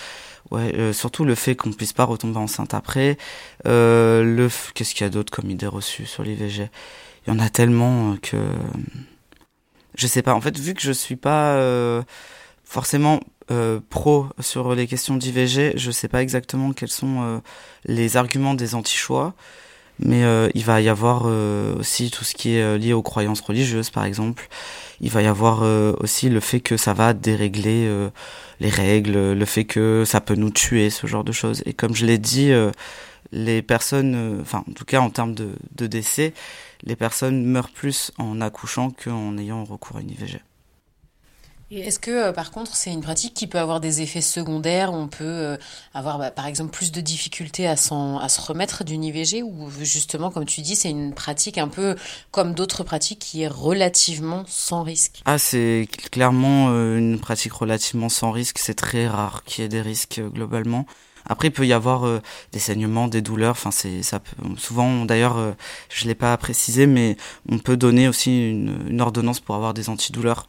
Ouais, 0.51 0.73
euh, 0.75 0.93
surtout 0.93 1.25
le 1.25 1.35
fait 1.35 1.55
qu'on 1.55 1.71
puisse 1.71 1.93
pas 1.93 2.03
retomber 2.03 2.37
enceinte 2.37 2.73
après. 2.73 3.17
Euh, 3.65 4.23
le 4.23 4.49
qu'est-ce 4.73 4.93
qu'il 4.93 5.03
y 5.03 5.07
a 5.07 5.09
d'autre 5.09 5.31
comme 5.31 5.49
idée 5.49 5.67
reçue 5.67 6.05
sur 6.05 6.23
l'IVG 6.23 6.69
Il 7.25 7.33
y 7.33 7.35
en 7.35 7.39
a 7.39 7.49
tellement 7.49 8.17
que 8.21 8.37
je 9.95 10.07
sais 10.07 10.21
pas. 10.21 10.33
En 10.33 10.41
fait, 10.41 10.57
vu 10.59 10.73
que 10.73 10.81
je 10.81 10.91
suis 10.91 11.15
pas 11.15 11.55
euh, 11.55 12.03
forcément 12.63 13.19
pro 13.89 14.27
sur 14.39 14.73
les 14.73 14.87
questions 14.87 15.15
d'IVG, 15.15 15.73
je 15.75 15.91
sais 15.91 16.07
pas 16.07 16.23
exactement 16.23 16.73
quels 16.73 16.89
sont 16.89 17.41
les 17.85 18.17
arguments 18.17 18.55
des 18.55 18.73
anti-choix. 18.73 19.35
Mais 19.99 20.23
il 20.55 20.65
va 20.65 20.81
y 20.81 20.89
avoir 20.89 21.25
aussi 21.77 22.09
tout 22.09 22.23
ce 22.23 22.33
qui 22.33 22.55
est 22.55 22.77
lié 22.77 22.93
aux 22.93 23.03
croyances 23.03 23.41
religieuses, 23.41 23.89
par 23.91 24.05
exemple. 24.05 24.49
Il 25.01 25.11
va 25.11 25.21
y 25.21 25.27
avoir 25.27 25.61
aussi 26.01 26.29
le 26.29 26.39
fait 26.39 26.59
que 26.61 26.77
ça 26.77 26.93
va 26.93 27.13
dérégler 27.13 27.87
les 28.63 28.69
règles, 28.69 29.33
le 29.33 29.45
fait 29.45 29.65
que 29.65 30.03
ça 30.05 30.21
peut 30.21 30.35
nous 30.35 30.49
tuer, 30.49 30.89
ce 30.89 31.05
genre 31.05 31.23
de 31.23 31.31
choses. 31.31 31.61
Et 31.65 31.73
comme 31.73 31.95
je 31.95 32.05
l'ai 32.05 32.17
dit, 32.17 32.51
euh, 32.51 32.71
les 33.31 33.61
personnes, 33.61 34.15
euh, 34.15 34.41
enfin 34.41 34.63
en 34.67 34.71
tout 34.73 34.85
cas 34.85 35.01
en 35.01 35.09
termes 35.09 35.35
de, 35.35 35.49
de 35.75 35.85
décès, 35.85 36.33
les 36.83 36.95
personnes 36.95 37.45
meurent 37.45 37.71
plus 37.71 38.11
en 38.17 38.41
accouchant 38.41 38.91
qu'en 38.91 39.37
ayant 39.37 39.63
recours 39.65 39.97
à 39.97 40.01
une 40.01 40.11
IVG. 40.11 40.41
Est-ce 41.81 41.99
que, 41.99 42.11
euh, 42.11 42.31
par 42.31 42.51
contre, 42.51 42.75
c'est 42.75 42.91
une 42.91 43.01
pratique 43.01 43.33
qui 43.33 43.47
peut 43.47 43.59
avoir 43.59 43.79
des 43.79 44.01
effets 44.01 44.21
secondaires? 44.21 44.93
On 44.93 45.07
peut 45.07 45.23
euh, 45.23 45.57
avoir, 45.93 46.19
bah, 46.19 46.31
par 46.31 46.45
exemple, 46.45 46.71
plus 46.71 46.91
de 46.91 47.01
difficultés 47.01 47.67
à, 47.67 47.71
à 47.71 47.75
se 47.75 48.41
remettre 48.41 48.83
d'une 48.83 49.03
IVG 49.03 49.43
Ou 49.43 49.69
justement, 49.81 50.29
comme 50.29 50.45
tu 50.45 50.61
dis, 50.61 50.75
c'est 50.75 50.89
une 50.89 51.13
pratique 51.13 51.57
un 51.57 51.67
peu 51.67 51.95
comme 52.31 52.53
d'autres 52.53 52.83
pratiques 52.83 53.19
qui 53.19 53.43
est 53.43 53.47
relativement 53.47 54.43
sans 54.47 54.83
risque? 54.83 55.21
Ah, 55.25 55.37
c'est 55.37 55.87
clairement 56.11 56.69
euh, 56.69 56.97
une 56.97 57.19
pratique 57.19 57.53
relativement 57.53 58.09
sans 58.09 58.31
risque. 58.31 58.59
C'est 58.59 58.75
très 58.75 59.07
rare 59.07 59.43
qu'il 59.43 59.63
y 59.63 59.65
ait 59.65 59.69
des 59.69 59.81
risques 59.81 60.21
globalement. 60.33 60.85
Après, 61.25 61.47
il 61.47 61.51
peut 61.51 61.65
y 61.65 61.71
avoir 61.71 62.21
des 62.51 62.59
saignements, 62.59 63.07
des 63.07 63.21
douleurs. 63.21 63.51
Enfin, 63.51 63.71
c'est 63.71 64.03
ça. 64.03 64.19
Peut, 64.19 64.35
souvent, 64.57 65.05
d'ailleurs, 65.05 65.55
je 65.87 66.05
l'ai 66.05 66.15
pas 66.15 66.35
précisé, 66.35 66.85
mais 66.85 67.15
on 67.49 67.59
peut 67.59 67.77
donner 67.77 68.09
aussi 68.09 68.49
une, 68.49 68.89
une 68.89 68.99
ordonnance 68.99 69.39
pour 69.39 69.55
avoir 69.55 69.73
des 69.73 69.87
antidouleurs 69.87 70.47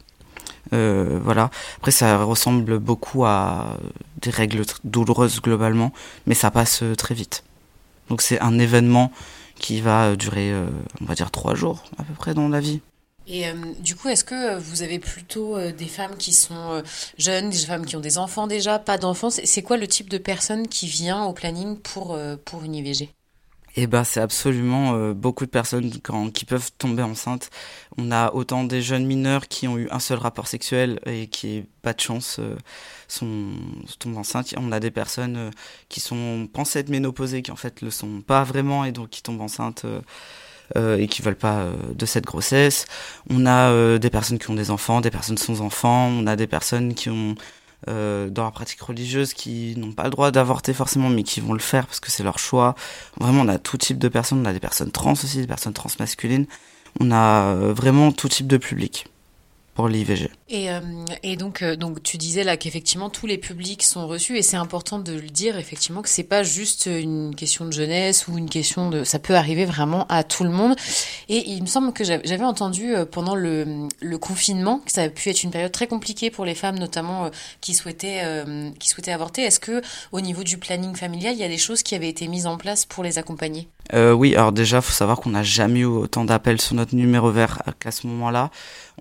euh, 0.73 1.19
voilà. 1.23 1.49
Après, 1.77 1.91
ça 1.91 2.23
ressemble 2.23 2.79
beaucoup 2.79 3.25
à 3.25 3.77
des 4.21 4.31
règles 4.31 4.63
douloureuses 4.83 5.41
globalement, 5.41 5.91
mais 6.25 6.35
ça 6.35 6.51
passe 6.51 6.83
euh, 6.83 6.95
très 6.95 7.15
vite. 7.15 7.43
Donc 8.09 8.21
c'est 8.21 8.39
un 8.39 8.59
événement 8.59 9.11
qui 9.59 9.81
va 9.81 10.15
durer, 10.15 10.51
euh, 10.51 10.67
on 11.01 11.05
va 11.05 11.15
dire, 11.15 11.31
trois 11.31 11.55
jours 11.55 11.83
à 11.97 12.03
peu 12.03 12.13
près 12.13 12.33
dans 12.33 12.49
la 12.49 12.59
vie. 12.59 12.81
Et 13.27 13.47
euh, 13.47 13.53
du 13.79 13.95
coup, 13.95 14.09
est-ce 14.09 14.23
que 14.23 14.57
vous 14.59 14.83
avez 14.83 14.99
plutôt 14.99 15.57
euh, 15.57 15.71
des 15.71 15.87
femmes 15.87 16.15
qui 16.17 16.31
sont 16.31 16.71
euh, 16.71 16.81
jeunes, 17.17 17.49
des 17.49 17.57
femmes 17.57 17.85
qui 17.85 17.95
ont 17.95 18.01
des 18.01 18.17
enfants 18.17 18.47
déjà, 18.47 18.77
pas 18.77 18.97
d'enfants? 18.97 19.29
C'est 19.29 19.63
quoi 19.63 19.77
le 19.77 19.87
type 19.87 20.09
de 20.09 20.17
personne 20.17 20.67
qui 20.67 20.87
vient 20.87 21.23
au 21.23 21.33
planning 21.33 21.77
pour, 21.79 22.17
pour 22.45 22.63
une 22.63 22.75
IVG 22.75 23.09
eh 23.77 23.87
ben, 23.87 24.03
c'est 24.05 24.21
absolument 24.21 24.93
euh, 24.93 25.13
beaucoup 25.13 25.45
de 25.45 25.49
personnes 25.51 25.91
quand, 26.01 26.31
qui 26.31 26.45
peuvent 26.45 26.71
tomber 26.77 27.03
enceintes. 27.03 27.49
On 27.97 28.09
a 28.11 28.33
autant 28.33 28.63
des 28.63 28.81
jeunes 28.81 29.05
mineurs 29.05 29.47
qui 29.49 29.67
ont 29.67 29.77
eu 29.77 29.89
un 29.91 29.99
seul 29.99 30.17
rapport 30.17 30.47
sexuel 30.47 30.99
et 31.05 31.27
qui, 31.27 31.65
pas 31.81 31.93
de 31.93 31.99
chance, 31.99 32.37
euh, 32.39 32.55
sont, 33.09 33.51
tombent 33.99 34.17
enceintes. 34.17 34.53
On 34.57 34.71
a 34.71 34.79
des 34.79 34.91
personnes 34.91 35.35
euh, 35.37 35.51
qui 35.89 35.99
sont 35.99 36.47
pensées 36.53 36.79
être 36.79 36.89
ménopausées, 36.89 37.41
qui 37.41 37.51
en 37.51 37.57
fait 37.57 37.81
le 37.81 37.91
sont 37.91 38.21
pas 38.21 38.43
vraiment 38.45 38.85
et 38.85 38.93
donc 38.93 39.09
qui 39.09 39.21
tombent 39.21 39.41
enceintes. 39.41 39.85
Euh, 39.85 40.97
et 40.97 41.07
qui 41.07 41.21
veulent 41.21 41.35
pas 41.35 41.67
de 41.93 42.05
cette 42.07 42.25
grossesse. 42.25 42.87
On 43.29 43.45
a 43.45 43.99
des 43.99 44.09
personnes 44.09 44.39
qui 44.39 44.49
ont 44.49 44.55
des 44.55 44.71
enfants, 44.71 44.99
des 44.99 45.11
personnes 45.11 45.37
sans 45.37 45.61
enfants. 45.61 46.07
On 46.07 46.25
a 46.25 46.35
des 46.35 46.47
personnes 46.47 46.95
qui 46.95 47.11
ont 47.11 47.35
euh, 47.87 48.29
dans 48.29 48.43
la 48.43 48.51
pratique 48.51 48.81
religieuse 48.81 49.33
qui 49.33 49.75
n'ont 49.77 49.91
pas 49.91 50.05
le 50.05 50.09
droit 50.09 50.31
d'avorter 50.31 50.73
forcément, 50.73 51.09
mais 51.09 51.23
qui 51.23 51.39
vont 51.39 51.53
le 51.53 51.59
faire 51.59 51.85
parce 51.85 51.99
que 51.99 52.11
c'est 52.11 52.23
leur 52.23 52.39
choix. 52.39 52.75
Vraiment, 53.19 53.41
on 53.41 53.47
a 53.47 53.59
tout 53.59 53.77
type 53.77 53.97
de 53.99 54.07
personnes. 54.07 54.41
On 54.41 54.45
a 54.45 54.53
des 54.53 54.59
personnes 54.59 54.91
trans 54.91 55.13
aussi, 55.13 55.37
des 55.37 55.47
personnes 55.47 55.73
trans 55.73 55.89
masculines. 55.99 56.47
On 56.99 57.11
a 57.11 57.53
euh, 57.53 57.73
vraiment 57.73 58.11
tout 58.11 58.29
type 58.29 58.47
de 58.47 58.57
public 58.57 59.07
pour 59.75 59.87
l'IVG. 59.89 60.31
Et, 60.47 60.69
euh, 60.69 60.79
et 61.23 61.37
donc, 61.37 61.63
euh, 61.63 61.75
donc 61.75 62.03
tu 62.03 62.17
disais 62.17 62.43
là 62.43 62.55
qu'effectivement 62.55 63.09
tous 63.09 63.25
les 63.25 63.39
publics 63.39 63.81
sont 63.81 64.07
reçus 64.07 64.37
et 64.37 64.43
c'est 64.43 64.57
important 64.57 64.99
de 64.99 65.11
le 65.11 65.27
dire 65.27 65.57
effectivement 65.57 66.03
que 66.03 66.09
c'est 66.09 66.21
pas 66.21 66.43
juste 66.43 66.85
une 66.85 67.33
question 67.33 67.65
de 67.65 67.71
jeunesse 67.71 68.27
ou 68.27 68.37
une 68.37 68.47
question 68.47 68.91
de 68.91 69.03
ça 69.03 69.17
peut 69.17 69.33
arriver 69.33 69.65
vraiment 69.65 70.05
à 70.07 70.23
tout 70.23 70.43
le 70.43 70.51
monde. 70.51 70.75
Et 71.29 71.49
il 71.49 71.63
me 71.63 71.65
semble 71.65 71.93
que 71.93 72.03
j'avais 72.03 72.43
entendu 72.43 72.93
euh, 72.93 73.05
pendant 73.05 73.33
le, 73.33 73.87
confinement 74.21 74.79
que 74.85 74.91
ça 74.91 75.01
a 75.01 75.09
pu 75.09 75.29
être 75.29 75.43
une 75.43 75.51
période 75.51 75.71
très 75.71 75.87
compliquée 75.87 76.29
pour 76.29 76.45
les 76.45 76.55
femmes 76.55 76.77
notamment 76.77 77.29
qui 77.59 77.73
souhaitaient 77.73 78.23
qui 78.79 78.87
souhaitaient 78.87 79.11
avorter. 79.11 79.41
Est-ce 79.41 79.59
que 79.59 79.81
au 80.13 80.21
niveau 80.21 80.43
du 80.43 80.57
planning 80.57 80.95
familial 80.95 81.33
il 81.33 81.39
y 81.39 81.43
a 81.43 81.49
des 81.49 81.57
choses 81.57 81.83
qui 81.83 81.95
avaient 81.95 82.07
été 82.07 82.27
mises 82.27 82.47
en 82.47 82.57
place 82.57 82.85
pour 82.85 83.03
les 83.03 83.17
accompagner? 83.17 83.67
Oui, 83.93 84.35
alors 84.35 84.51
déjà 84.51 84.81
faut 84.81 84.93
savoir 84.93 85.19
qu'on 85.19 85.31
n'a 85.31 85.43
jamais 85.43 85.79
eu 85.79 85.85
autant 85.85 86.23
d'appels 86.23 86.61
sur 86.61 86.75
notre 86.75 86.95
numéro 86.95 87.29
vert 87.29 87.61
qu'à 87.79 87.91
ce 87.91 88.07
moment-là. 88.07 88.51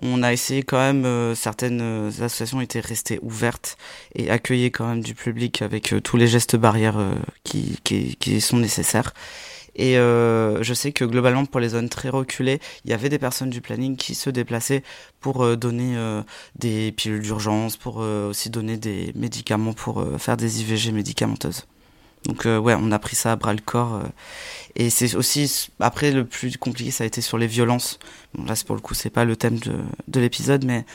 On 0.03 0.23
a 0.23 0.33
essayé 0.33 0.63
quand 0.63 0.79
même, 0.79 1.34
certaines 1.35 1.81
euh, 1.81 2.09
associations 2.09 2.61
étaient 2.61 2.81
restées 2.81 3.19
ouvertes 3.23 3.77
et 4.15 4.31
accueillies 4.31 4.71
quand 4.71 4.87
même 4.87 5.03
du 5.03 5.15
public 5.15 5.63
avec 5.63 5.93
euh, 5.93 6.01
tous 6.01 6.17
les 6.17 6.27
gestes 6.27 6.57
barrières 6.57 6.99
qui, 7.45 7.79
qui, 7.85 8.41
sont 8.41 8.59
nécessaires. 8.59 9.13
Et 9.77 9.99
euh, 9.99 10.63
je 10.63 10.75
sais 10.75 10.93
que 10.93 11.05
globalement, 11.05 11.45
pour 11.47 11.61
les 11.61 11.71
zones 11.71 11.89
très 11.89 12.09
reculées, 12.09 12.61
il 12.85 12.91
y 12.91 12.95
avait 12.95 13.09
des 13.09 13.19
personnes 13.19 13.51
du 13.51 13.61
planning 13.61 13.97
qui 13.97 14.15
se 14.15 14.31
déplaçaient 14.31 14.83
pour 15.21 15.43
euh, 15.43 15.57
donner 15.57 15.97
euh, 15.97 16.23
des 16.57 16.93
pilules 16.93 17.23
d'urgence, 17.23 17.77
pour 17.77 17.97
aussi 17.97 18.51
donner 18.51 18.77
des 18.77 19.13
médicaments, 19.15 19.73
pour 19.73 20.05
faire 20.19 20.37
des 20.37 20.61
IVG 20.61 20.93
médicamenteuses. 20.93 21.67
Donc 22.27 22.45
ouais, 22.47 22.75
on 22.79 22.91
a 22.91 22.99
pris 22.99 23.17
ça 23.17 23.33
à 23.33 23.37
bras 23.37 23.53
le 23.53 23.61
corps. 23.61 24.01
Et 24.77 24.89
c'est 24.89 25.15
aussi 25.15 25.69
après 25.79 26.11
le 26.11 26.25
plus 26.25 26.57
compliqué, 26.57 26.91
ça 26.91 27.05
a 27.05 27.07
été 27.07 27.21
sur 27.21 27.37
les 27.37 27.47
violences. 27.47 27.99
Là, 28.47 28.55
pour 28.67 28.75
le 28.75 28.81
coup, 28.81 28.95
c'est 28.95 29.11
pas 29.11 29.25
le 29.25 29.37
thème 29.37 29.59
de 30.09 30.21
l'épisode, 30.21 30.65
mais 30.65 30.87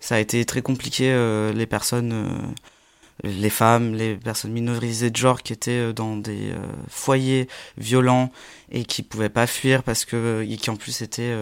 ça 0.00 0.16
a 0.16 0.18
été 0.18 0.44
très 0.44 0.62
compliqué. 0.62 1.10
Euh, 1.10 1.52
les 1.52 1.66
personnes, 1.66 2.12
euh, 2.12 2.28
les 3.24 3.50
femmes, 3.50 3.94
les 3.94 4.14
personnes 4.16 4.52
minorisées 4.52 5.10
de 5.10 5.16
genre 5.16 5.42
qui 5.42 5.52
étaient 5.52 5.70
euh, 5.72 5.92
dans 5.92 6.16
des 6.16 6.52
foyers 6.88 7.48
violents 7.78 8.30
et 8.70 8.84
qui 8.84 9.02
pouvaient 9.02 9.28
pas 9.28 9.46
fuir 9.46 9.82
parce 9.82 10.04
que 10.04 10.46
et 10.48 10.56
qui 10.56 10.70
en 10.70 10.76
plus 10.76 11.02
étaient 11.02 11.34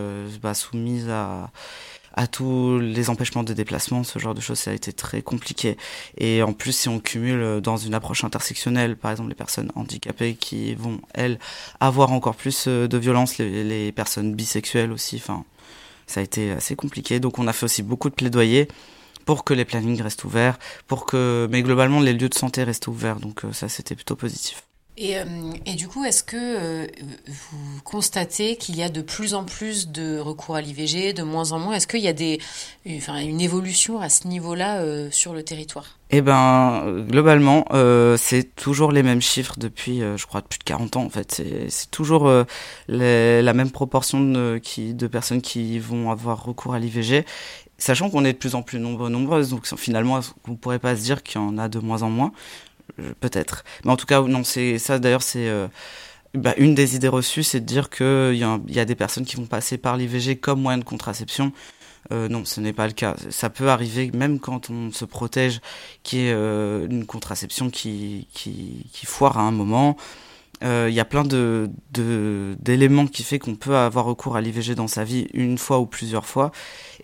bah, 0.42 0.54
soumises 0.54 1.08
à 1.08 1.50
tous 2.28 2.78
les 2.78 3.11
empêchements 3.11 3.42
de 3.42 3.52
déplacement, 3.52 4.04
ce 4.04 4.20
genre 4.20 4.34
de 4.34 4.40
choses, 4.40 4.61
ça 4.61 4.70
a 4.70 4.75
été 4.75 4.92
très 4.92 5.20
compliqué. 5.20 5.76
Et 6.16 6.44
en 6.44 6.52
plus, 6.52 6.70
si 6.73 6.88
on 6.88 7.00
cumule 7.00 7.61
dans 7.61 7.76
une 7.76 7.92
approche 7.92 8.23
intersectionnelle, 8.23 8.96
par 8.96 9.11
exemple 9.11 9.30
les 9.30 9.34
personnes 9.34 9.73
handicapées 9.75 10.37
qui 10.37 10.76
vont, 10.76 11.00
elles, 11.12 11.40
avoir 11.80 12.12
encore 12.12 12.37
plus 12.37 12.68
de 12.68 12.99
violence, 12.99 13.38
les, 13.38 13.64
les 13.64 13.90
personnes 13.90 14.34
bisexuelles 14.34 14.92
aussi, 14.92 15.16
enfin, 15.16 15.44
ça 16.06 16.20
a 16.20 16.23
été 16.23 16.50
assez 16.52 16.76
compliqué. 16.76 17.20
Donc 17.20 17.38
on 17.38 17.46
a 17.46 17.52
fait 17.52 17.64
aussi 17.64 17.82
beaucoup 17.82 18.11
de 18.11 18.14
plaidoyer 18.14 18.68
pour 19.25 19.44
que 19.44 19.54
les 19.54 19.64
plannings 19.64 20.00
restent 20.02 20.25
ouverts, 20.25 20.58
pour 20.87 21.06
que, 21.06 21.49
mais 21.50 21.62
globalement, 21.62 22.00
les 22.00 22.12
lieux 22.12 22.28
de 22.28 22.34
santé 22.34 22.62
restent 22.62 22.88
ouverts. 22.88 23.20
Donc 23.20 23.44
euh, 23.44 23.52
ça, 23.52 23.68
c'était 23.68 23.94
plutôt 23.94 24.16
positif. 24.16 24.64
Et, 24.97 25.19
euh, 25.19 25.25
et, 25.67 25.75
du 25.75 25.89
coup, 25.89 26.05
est-ce 26.05 26.23
que 26.23 26.37
euh, 26.37 26.87
vous 27.27 27.81
constatez 27.83 28.57
qu'il 28.57 28.77
y 28.77 28.83
a 28.83 28.89
de 28.89 29.03
plus 29.03 29.35
en 29.35 29.43
plus 29.43 29.89
de 29.89 30.19
recours 30.19 30.55
à 30.55 30.61
l'IVG, 30.61 31.13
de 31.13 31.25
moins 31.25 31.51
en 31.51 31.59
moins? 31.59 31.75
Est-ce 31.75 31.89
qu'il 31.89 32.01
y 32.01 32.07
a 32.07 32.13
des, 32.13 32.39
enfin, 32.89 33.19
une 33.19 33.41
évolution 33.41 33.99
à 34.01 34.09
ce 34.09 34.29
niveau-là 34.29 34.83
euh, 34.83 35.09
sur 35.11 35.35
le 35.35 35.43
territoire? 35.43 35.99
Eh 36.11 36.21
ben, 36.21 37.05
globalement, 37.11 37.65
c'est 38.17 38.55
toujours 38.55 38.93
les 38.93 39.03
mêmes 39.03 39.23
chiffres 39.23 39.55
depuis, 39.59 39.99
je 39.99 40.27
crois, 40.27 40.43
plus 40.43 40.61
de 40.61 40.65
40 40.65 40.97
ans. 40.97 41.05
En 41.05 41.11
fait, 41.11 41.43
c'est 41.69 41.91
toujours 41.91 42.31
la 42.87 43.53
même 43.53 43.73
proportion 43.73 44.21
de, 44.21 44.61
de 44.93 45.07
personnes 45.09 45.43
qui 45.43 45.81
vont 45.81 46.13
avoir 46.13 46.45
recours 46.45 46.75
à 46.75 46.79
l'IVG 46.79 47.25
sachant 47.79 48.11
qu'on 48.11 48.25
est 48.25 48.33
de 48.33 48.39
plus 48.39 48.55
en 48.55 48.63
plus 48.63 48.79
nombreux 48.79 49.11
nombreuses, 49.11 49.51
donc 49.51 49.67
finalement, 49.77 50.21
on 50.47 50.53
ne 50.53 50.57
pourrait 50.57 50.79
pas 50.79 50.97
se 50.97 51.03
dire 51.03 51.23
qu'il 51.25 51.41
y 51.41 51.45
en 51.45 51.59
a 51.59 51.69
de 51.69 51.81
moins 51.81 52.03
en 52.03 52.11
moins? 52.11 52.33
Peut-être. 53.21 53.64
Mais 53.85 53.91
en 53.91 53.97
tout 53.97 54.07
cas, 54.07 54.21
non, 54.23 54.45
c'est 54.45 54.79
ça. 54.79 54.99
D'ailleurs, 54.99 55.23
c'est 55.23 55.49
euh, 55.49 55.69
bah, 56.35 56.55
une 56.57 56.75
des 56.75 56.97
idées 56.97 57.09
reçues, 57.09 57.43
c'est 57.43 57.61
de 57.61 57.67
dire 57.67 57.91
qu'il 57.91 58.37
y, 58.37 58.45
a, 58.45 58.61
y 58.69 58.79
a 58.79 58.85
des 58.85 58.95
personnes 58.95 59.25
qui 59.25 59.37
vont 59.37 59.47
passer 59.47 59.79
par 59.79 59.97
l'IVG 59.97 60.37
comme 60.37 60.61
moyen 60.61 60.79
de 60.79 60.85
contraception. 60.85 61.53
Euh, 62.12 62.29
non, 62.29 62.45
ce 62.45 62.61
n'est 62.61 62.73
pas 62.73 62.87
le 62.87 62.93
cas. 62.93 63.17
Ça 63.31 63.50
peut 63.50 63.69
arriver 63.69 64.11
même 64.12 64.38
quand 64.38 64.71
on 64.71 64.91
se 64.93 65.05
protège, 65.05 65.61
qui 66.03 66.21
est 66.21 66.33
euh, 66.33 66.87
une 66.88 67.07
contraception 67.07 67.71
qui, 67.71 68.29
qui, 68.35 68.87
qui, 68.93 69.07
foire 69.07 69.38
à 69.38 69.43
un 69.43 69.50
moment. 69.50 69.97
Euh, 70.64 70.87
il 70.88 70.94
y 70.94 71.00
a 71.00 71.04
plein 71.04 71.25
de 71.25 71.71
d'éléments 71.92 73.06
qui 73.06 73.23
fait 73.23 73.38
qu'on 73.38 73.54
peut 73.54 73.76
avoir 73.76 74.04
recours 74.06 74.37
à 74.37 74.40
l'IVG 74.40 74.75
dans 74.75 74.88
sa 74.88 75.04
vie 75.04 75.28
une 75.33 75.59
fois 75.59 75.78
ou 75.78 75.87
plusieurs 75.87 76.26
fois. 76.26 76.52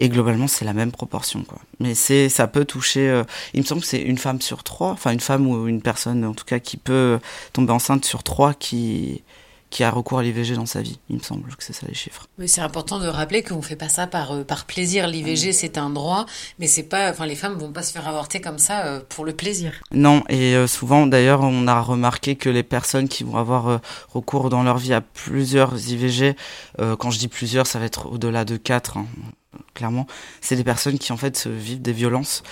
Et 0.00 0.08
globalement 0.08 0.48
c'est 0.48 0.64
la 0.64 0.72
même 0.72 0.92
proportion 0.92 1.44
quoi. 1.44 1.58
Mais 1.78 1.94
c'est 1.94 2.28
ça 2.28 2.46
peut 2.46 2.64
toucher 2.64 3.08
euh, 3.08 3.24
il 3.54 3.60
me 3.60 3.66
semble 3.66 3.82
que 3.82 3.86
c'est 3.86 4.00
une 4.00 4.18
femme 4.18 4.40
sur 4.40 4.64
trois 4.64 4.90
enfin 4.90 5.12
une 5.12 5.20
femme 5.20 5.46
ou 5.46 5.68
une 5.68 5.82
personne 5.82 6.24
en 6.24 6.34
tout 6.34 6.44
cas 6.44 6.58
qui 6.58 6.76
peut 6.76 7.18
tomber 7.52 7.72
enceinte 7.72 8.04
sur 8.04 8.22
trois 8.22 8.54
qui 8.54 9.22
qui 9.70 9.84
a 9.84 9.90
recours 9.90 10.18
à 10.18 10.22
l'IVG 10.22 10.54
dans 10.54 10.66
sa 10.66 10.82
vie. 10.82 10.98
Il 11.08 11.16
me 11.16 11.22
semble 11.22 11.48
que 11.54 11.62
c'est 11.62 11.72
ça 11.72 11.86
les 11.86 11.94
chiffres. 11.94 12.26
Oui, 12.38 12.48
c'est 12.48 12.60
important 12.60 12.98
de 12.98 13.06
rappeler 13.06 13.42
qu'on 13.42 13.62
fait 13.62 13.76
pas 13.76 13.88
ça 13.88 14.06
par 14.06 14.32
euh, 14.32 14.44
par 14.44 14.66
plaisir. 14.66 15.06
L'IVG 15.06 15.52
c'est 15.52 15.78
un 15.78 15.90
droit, 15.90 16.26
mais 16.58 16.66
c'est 16.66 16.82
pas, 16.82 17.10
enfin 17.10 17.26
les 17.26 17.36
femmes 17.36 17.54
vont 17.54 17.72
pas 17.72 17.82
se 17.82 17.92
faire 17.92 18.06
avorter 18.06 18.40
comme 18.40 18.58
ça 18.58 18.84
euh, 18.84 19.00
pour 19.08 19.24
le 19.24 19.32
plaisir. 19.32 19.72
Non, 19.92 20.24
et 20.28 20.54
euh, 20.54 20.66
souvent 20.66 21.06
d'ailleurs 21.06 21.42
on 21.42 21.66
a 21.66 21.80
remarqué 21.80 22.36
que 22.36 22.50
les 22.50 22.62
personnes 22.62 23.08
qui 23.08 23.24
vont 23.24 23.36
avoir 23.36 23.80
recours 24.08 24.50
dans 24.50 24.62
leur 24.62 24.78
vie 24.78 24.92
à 24.92 25.00
plusieurs 25.00 25.78
IVG, 25.88 26.34
quand 26.98 27.10
je 27.10 27.18
dis 27.18 27.28
plusieurs, 27.28 27.66
ça 27.66 27.78
va 27.78 27.84
être 27.84 28.06
au-delà 28.06 28.44
de 28.44 28.56
quatre. 28.56 28.98
Hein 28.98 29.06
clairement, 29.74 30.06
c'est 30.40 30.56
des 30.56 30.64
personnes 30.64 30.98
qui 30.98 31.12
en 31.12 31.16
fait 31.16 31.46
vivent 31.46 31.82
des 31.82 31.92
violences. 31.92 32.42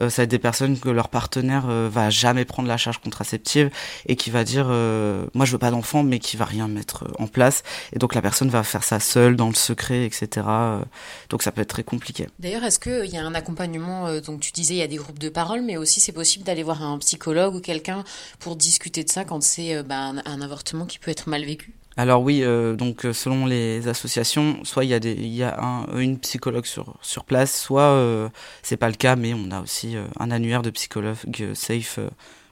Euh, 0.00 0.10
ça 0.10 0.22
va 0.22 0.24
être 0.24 0.30
des 0.30 0.38
personnes 0.38 0.78
que 0.78 0.88
leur 0.88 1.08
partenaire 1.08 1.66
euh, 1.68 1.88
va 1.90 2.10
jamais 2.10 2.44
prendre 2.44 2.68
la 2.68 2.76
charge 2.76 2.98
contraceptive 2.98 3.70
et 4.06 4.16
qui 4.16 4.30
va 4.30 4.44
dire 4.44 4.66
euh, 4.68 5.24
moi 5.34 5.46
je 5.46 5.52
veux 5.52 5.58
pas 5.58 5.70
d'enfant 5.70 6.02
mais 6.02 6.18
qui 6.18 6.36
va 6.36 6.44
rien 6.44 6.68
mettre 6.68 7.04
en 7.18 7.26
place 7.26 7.62
et 7.92 7.98
donc 7.98 8.14
la 8.14 8.22
personne 8.22 8.48
va 8.48 8.62
faire 8.62 8.82
ça 8.82 9.00
seule 9.00 9.36
dans 9.36 9.48
le 9.48 9.54
secret 9.54 10.04
etc. 10.04 10.46
donc 11.28 11.42
ça 11.42 11.52
peut 11.52 11.60
être 11.60 11.68
très 11.68 11.84
compliqué. 11.84 12.26
D'ailleurs 12.38 12.64
est-ce 12.64 12.78
qu'il 12.78 13.10
y 13.10 13.16
a 13.16 13.24
un 13.24 13.34
accompagnement 13.34 14.20
donc 14.20 14.40
tu 14.40 14.52
disais 14.52 14.74
il 14.74 14.78
y 14.78 14.82
a 14.82 14.88
des 14.88 14.96
groupes 14.96 15.18
de 15.18 15.28
parole 15.28 15.62
mais 15.62 15.76
aussi 15.76 16.00
c'est 16.00 16.12
possible 16.12 16.44
d'aller 16.44 16.62
voir 16.62 16.82
un 16.82 16.98
psychologue 16.98 17.54
ou 17.54 17.60
quelqu'un 17.60 18.04
pour 18.40 18.56
discuter 18.56 19.04
de 19.04 19.10
ça 19.10 19.24
quand 19.24 19.42
c'est 19.42 19.82
bah, 19.82 20.12
un 20.24 20.40
avortement 20.40 20.86
qui 20.86 20.98
peut 20.98 21.10
être 21.10 21.28
mal 21.28 21.44
vécu? 21.44 21.74
Alors 21.98 22.22
oui, 22.22 22.44
euh, 22.44 22.76
donc 22.76 23.04
euh, 23.04 23.12
selon 23.12 23.44
les 23.44 23.88
associations, 23.88 24.64
soit 24.64 24.84
il 24.84 24.90
y 24.90 24.94
a 24.94 25.00
des, 25.00 25.14
il 25.14 25.34
y 25.34 25.42
a 25.42 25.60
un, 25.60 25.84
une 25.98 26.16
psychologue 26.20 26.64
sur 26.64 26.96
sur 27.02 27.24
place, 27.24 27.60
soit 27.60 27.82
euh, 27.82 28.28
c'est 28.62 28.76
pas 28.76 28.88
le 28.88 28.94
cas, 28.94 29.16
mais 29.16 29.34
on 29.34 29.50
a 29.50 29.60
aussi 29.60 29.96
euh, 29.96 30.04
un 30.20 30.30
annuaire 30.30 30.62
de 30.62 30.70
psychologues 30.70 31.54
safe 31.54 31.98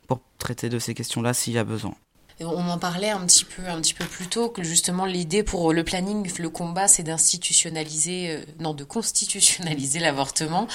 pour 0.08 0.20
traiter 0.38 0.68
de 0.68 0.80
ces 0.80 0.94
questions-là 0.94 1.32
s'il 1.32 1.52
y 1.52 1.58
a 1.58 1.64
besoin. 1.64 1.94
On 2.38 2.68
en 2.68 2.76
parlait 2.76 3.08
un 3.08 3.20
petit 3.20 3.46
peu, 3.46 3.62
un 3.66 3.80
petit 3.80 3.94
peu 3.94 4.04
plus 4.04 4.26
tôt 4.26 4.50
que 4.50 4.62
justement 4.62 5.06
l'idée 5.06 5.42
pour 5.42 5.72
le 5.72 5.84
planning, 5.84 6.30
le 6.38 6.50
combat, 6.50 6.86
c'est 6.86 7.02
d'institutionnaliser, 7.02 8.30
euh, 8.30 8.40
non, 8.60 8.74
de 8.74 8.84
constitutionnaliser 8.84 10.00
l'avortement. 10.00 10.68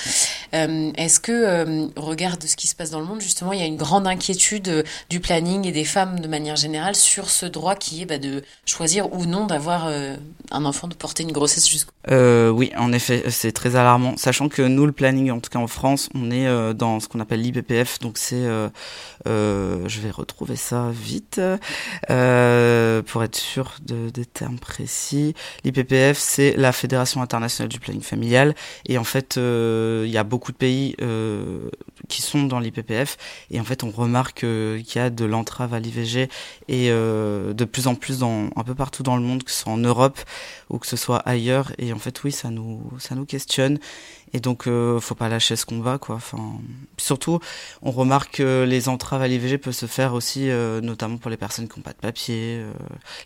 Euh, 0.56 0.91
Est-ce 0.96 1.20
que, 1.20 1.32
euh, 1.32 1.88
regarde 1.98 2.44
ce 2.44 2.56
qui 2.56 2.68
se 2.68 2.74
passe 2.74 2.89
dans 2.89 3.00
le 3.00 3.06
monde, 3.06 3.22
justement, 3.22 3.53
il 3.53 3.60
y 3.60 3.63
a 3.63 3.68
une 3.68 3.77
grande 3.77 4.08
inquiétude 4.08 4.70
euh, 4.70 4.84
du 5.12 5.20
planning 5.20 5.68
et 5.68 5.72
des 5.72 5.84
femmes 5.86 6.20
de 6.20 6.27
manière 6.27 6.56
générale 6.56 6.96
sur 6.96 7.30
ce 7.30 7.46
droit 7.46 7.75
qui 7.75 8.01
est 8.01 8.06
bah, 8.06 8.18
de 8.18 8.44
choisir 8.65 9.13
ou 9.13 9.27
non 9.27 9.46
d'avoir 9.46 9.86
euh, 9.86 10.15
un 10.50 10.65
enfant, 10.65 10.88
de 10.88 10.96
porter 10.96 11.22
une 11.22 11.32
grossesse 11.32 11.70
jusqu'au. 11.70 11.91
oui, 12.10 12.72
en 12.75 12.91
effet, 12.91 13.25
c'est 13.30 13.51
très 13.51 13.75
alarmant, 13.75 14.18
sachant 14.18 14.50
que 14.50 14.63
nous, 14.63 14.88
le 14.88 14.94
planning, 14.94 15.30
en 15.30 15.39
tout 15.39 15.51
cas 15.51 15.60
en 15.60 15.68
France, 15.68 16.10
on 16.15 16.32
est 16.32 16.74
dans 16.74 17.00
ce 17.00 17.08
qu'on 17.08 17.20
appelle 17.20 17.41
l'IPPF, 17.41 18.00
donc 18.00 18.18
c'est, 18.18 18.48
je 19.25 20.00
vais 20.00 20.12
retrouver 20.12 20.56
ça 20.56 20.89
vite. 20.91 21.39
Euh, 22.10 23.01
pour 23.01 23.24
être 23.24 23.36
sûr 23.36 23.75
de, 23.81 24.10
des 24.10 24.25
termes 24.25 24.60
précis. 24.60 25.34
L'IPPF, 25.63 26.17
c'est 26.17 26.55
la 26.58 26.72
Fédération 26.72 27.22
internationale 27.22 27.70
du 27.70 27.79
planning 27.79 28.01
familial. 28.01 28.55
Et 28.86 28.98
en 28.98 29.03
fait, 29.03 29.38
euh, 29.38 30.03
il 30.05 30.12
y 30.12 30.17
a 30.17 30.24
beaucoup 30.24 30.51
de 30.51 30.58
pays 30.58 30.96
euh, 31.01 31.70
qui 32.08 32.22
sont 32.22 32.43
dans 32.43 32.60
l'IPPF. 32.60 33.17
Et 33.50 33.60
en 33.60 33.63
fait, 33.63 33.84
on 33.84 33.91
remarque 33.91 34.39
qu'il 34.39 34.96
y 34.96 35.00
a 35.00 35.10
de 35.10 35.25
l'entrave 35.25 35.74
à 35.74 35.79
l'IVG 35.79 36.29
et 36.67 36.89
de 36.89 37.65
plus 37.65 37.88
en 37.88 37.96
plus 37.96 38.20
dans 38.20 38.50
un 38.55 38.64
peu 38.64 38.75
partout 38.75 39.03
dans 39.03 39.16
le 39.16 39.24
monde, 39.24 39.44
que 39.44 39.51
ce 39.51 39.64
soit 39.64 39.74
en 39.74 39.77
Europe 39.77 40.20
ou 40.70 40.77
que 40.77 40.87
ce 40.87 40.98
soit 40.98 41.18
ailleurs. 41.18 41.72
Et 41.77 41.94
en 41.94 42.00
fait, 42.00 42.24
oui, 42.24 42.31
ça 42.31 42.50
nous 42.50 42.92
ça 43.00 43.16
nous 43.16 43.25
questionne. 43.25 43.79
Et 44.33 44.39
donc, 44.39 44.67
euh, 44.67 45.00
faut 45.00 45.15
pas 45.15 45.27
lâcher 45.29 45.55
ce 45.55 45.65
combat, 45.65 45.98
quoi. 45.98 46.15
Enfin, 46.15 46.59
surtout, 46.98 47.39
on 47.81 47.91
remarque 47.91 48.37
que 48.37 48.63
les 48.63 48.87
entraves 48.87 49.22
à 49.22 49.27
l'IVG 49.27 49.57
peuvent 49.57 49.74
se 49.74 49.87
faire 49.87 50.13
aussi, 50.13 50.50
euh, 50.50 50.79
notamment 50.81 51.17
pour 51.17 51.29
les 51.29 51.37
personnes 51.37 51.67
qui 51.67 51.77
n'ont 51.77 51.83
pas 51.83 51.91
de 51.91 51.98
papier, 51.98 52.59
euh, 52.59 52.72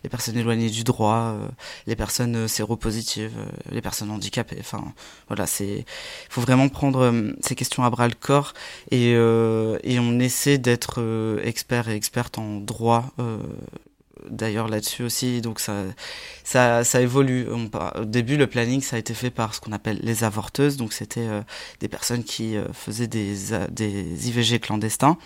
les 0.02 0.10
personnes 0.10 0.36
éloignées 0.36 0.70
du 0.70 0.82
droit, 0.82 1.34
euh, 1.34 1.48
les 1.86 1.96
personnes 1.96 2.48
séropositives, 2.48 3.36
les 3.70 3.82
personnes 3.82 4.10
handicapées. 4.10 4.56
Enfin, 4.58 4.92
voilà, 5.28 5.46
c'est, 5.46 5.84
faut 6.28 6.40
vraiment 6.40 6.68
prendre 6.68 7.12
ces 7.40 7.54
questions 7.54 7.84
à 7.84 7.90
bras 7.90 8.08
le 8.08 8.14
corps 8.14 8.54
et 8.90 9.12
et 9.12 9.98
on 9.98 10.18
essaie 10.18 10.58
d'être 10.58 11.38
expert 11.42 11.88
et 11.88 11.94
experte 11.94 12.38
en 12.38 12.56
droit 12.60 13.12
d'ailleurs 14.30 14.68
là-dessus 14.68 15.02
aussi, 15.02 15.40
donc 15.40 15.60
ça, 15.60 15.74
ça, 16.44 17.00
évolue. 17.00 17.46
au 17.48 18.04
début, 18.04 18.36
le 18.36 18.46
planning, 18.46 18.80
ça 18.80 18.96
a 18.96 18.98
été 18.98 19.14
fait 19.14 19.30
par 19.30 19.54
ce 19.54 19.60
qu'on 19.60 19.72
appelle 19.72 19.98
les 20.02 20.24
avorteuses, 20.24 20.76
donc 20.76 20.92
c'était 20.92 21.26
euh, 21.26 21.42
des 21.80 21.88
personnes 21.88 22.24
qui 22.24 22.56
euh, 22.56 22.64
faisaient 22.72 23.06
des, 23.06 23.34
des 23.70 24.28
IVG 24.28 24.60
clandestins, 24.60 25.16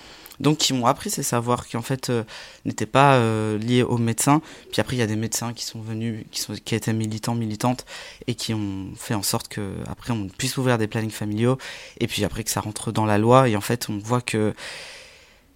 donc 0.40 0.58
qui 0.58 0.72
ont 0.72 0.86
appris 0.86 1.10
ces 1.10 1.22
savoirs 1.22 1.66
qui 1.66 1.76
en 1.76 1.82
fait 1.82 2.10
euh, 2.10 2.24
n'étaient 2.64 2.86
pas 2.86 3.20
liés 3.58 3.82
aux 3.82 3.98
médecins. 3.98 4.40
Puis 4.72 4.80
après, 4.80 4.96
il 4.96 4.98
y 4.98 5.02
a 5.02 5.06
des 5.06 5.16
médecins 5.16 5.52
qui 5.52 5.64
sont 5.64 5.80
venus, 5.80 6.24
qui, 6.30 6.40
sont, 6.40 6.54
qui 6.64 6.74
étaient 6.74 6.92
militants, 6.92 7.34
militantes, 7.34 7.84
et 8.26 8.34
qui 8.34 8.54
ont 8.54 8.88
fait 8.96 9.14
en 9.14 9.22
sorte 9.22 9.48
que 9.48 9.74
après 9.88 10.12
on 10.12 10.28
puisse 10.28 10.56
ouvrir 10.56 10.78
des 10.78 10.86
plannings 10.86 11.10
familiaux, 11.10 11.58
et 11.98 12.06
puis 12.06 12.24
après 12.24 12.44
que 12.44 12.50
ça 12.50 12.60
rentre 12.60 12.92
dans 12.92 13.06
la 13.06 13.18
loi, 13.18 13.48
et 13.48 13.56
en 13.56 13.60
fait 13.60 13.88
on 13.88 13.98
voit 13.98 14.20
que 14.20 14.54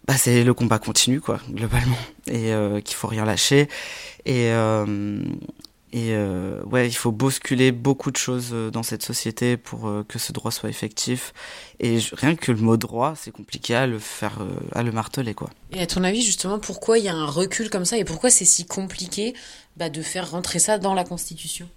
bah, 0.06 0.14
c'est 0.18 0.44
le 0.44 0.54
combat 0.54 0.78
continu 0.78 1.20
quoi 1.20 1.40
globalement 1.50 1.96
et 2.26 2.52
euh, 2.52 2.80
qu'il 2.80 2.96
faut 2.96 3.08
rien 3.08 3.24
lâcher. 3.24 3.68
Et 4.26 4.50
euh, 4.50 5.22
et 5.92 6.10
euh, 6.12 6.60
ouais 6.64 6.88
il 6.88 6.92
faut 6.94 7.12
bousculer 7.12 7.70
beaucoup 7.72 8.10
de 8.10 8.16
choses 8.16 8.50
euh, 8.52 8.70
dans 8.70 8.82
cette 8.82 9.02
société 9.02 9.56
pour 9.56 9.90
que 10.08 10.18
ce 10.18 10.32
droit 10.32 10.50
soit 10.50 10.68
effectif. 10.68 11.32
Et 11.80 11.98
rien 12.12 12.34
que 12.36 12.52
le 12.52 12.58
mot 12.58 12.76
droit 12.76 13.14
c'est 13.16 13.30
compliqué 13.30 13.74
à 13.74 13.86
le 13.86 13.98
faire 13.98 14.38
à 14.72 14.82
le 14.82 14.92
marteler 14.92 15.34
quoi. 15.34 15.50
Et 15.72 15.80
à 15.80 15.86
ton 15.86 16.04
avis 16.04 16.22
justement 16.22 16.58
pourquoi 16.58 16.98
il 16.98 17.04
y 17.04 17.08
a 17.08 17.14
un 17.14 17.26
recul 17.26 17.70
comme 17.70 17.84
ça 17.86 17.96
et 17.96 18.04
pourquoi 18.04 18.30
c'est 18.30 18.44
si 18.44 18.66
compliqué 18.66 19.34
bah, 19.76 19.88
de 19.88 20.02
faire 20.02 20.30
rentrer 20.30 20.58
ça 20.58 20.78
dans 20.78 20.94
la 20.94 21.04
constitution? 21.04 21.68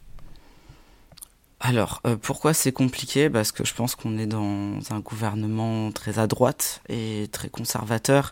Alors, 1.60 2.02
euh, 2.06 2.16
pourquoi 2.18 2.54
c'est 2.54 2.72
compliqué? 2.72 3.30
Parce 3.30 3.52
que 3.52 3.66
je 3.66 3.74
pense 3.74 3.96
qu'on 3.96 4.18
est 4.18 4.28
dans 4.28 4.80
un 4.92 5.00
gouvernement 5.00 5.92
très 5.92 6.20
à 6.20 6.28
droite 6.28 6.82
et 6.88 7.28
très 7.32 7.50
conservateur 7.50 8.32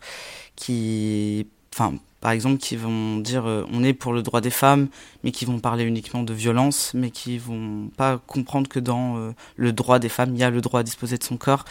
qui, 0.56 1.48
enfin, 1.74 1.96
par 2.26 2.32
exemple, 2.32 2.58
qui 2.58 2.76
vont 2.76 3.18
dire 3.18 3.46
euh, 3.46 3.68
on 3.72 3.84
est 3.84 3.94
pour 3.94 4.12
le 4.12 4.24
droit 4.24 4.42
des 4.42 4.50
femmes, 4.50 4.88
mais 5.24 5.30
qui 5.32 5.46
vont 5.46 5.60
parler 5.60 5.84
uniquement 5.84 6.24
de 6.24 6.34
violence, 6.34 6.90
mais 6.96 7.12
qui 7.12 7.38
vont 7.38 7.92
pas 7.98 8.18
comprendre 8.18 8.68
que 8.68 8.80
dans 8.80 9.18
euh, 9.18 9.32
le 9.58 9.72
droit 9.74 10.00
des 10.00 10.10
femmes, 10.10 10.34
il 10.34 10.40
y 10.40 10.44
a 10.44 10.50
le 10.50 10.60
droit 10.60 10.80
à 10.80 10.84
disposer 10.84 11.20
de 11.20 11.24
son 11.24 11.38
corps. 11.38 11.66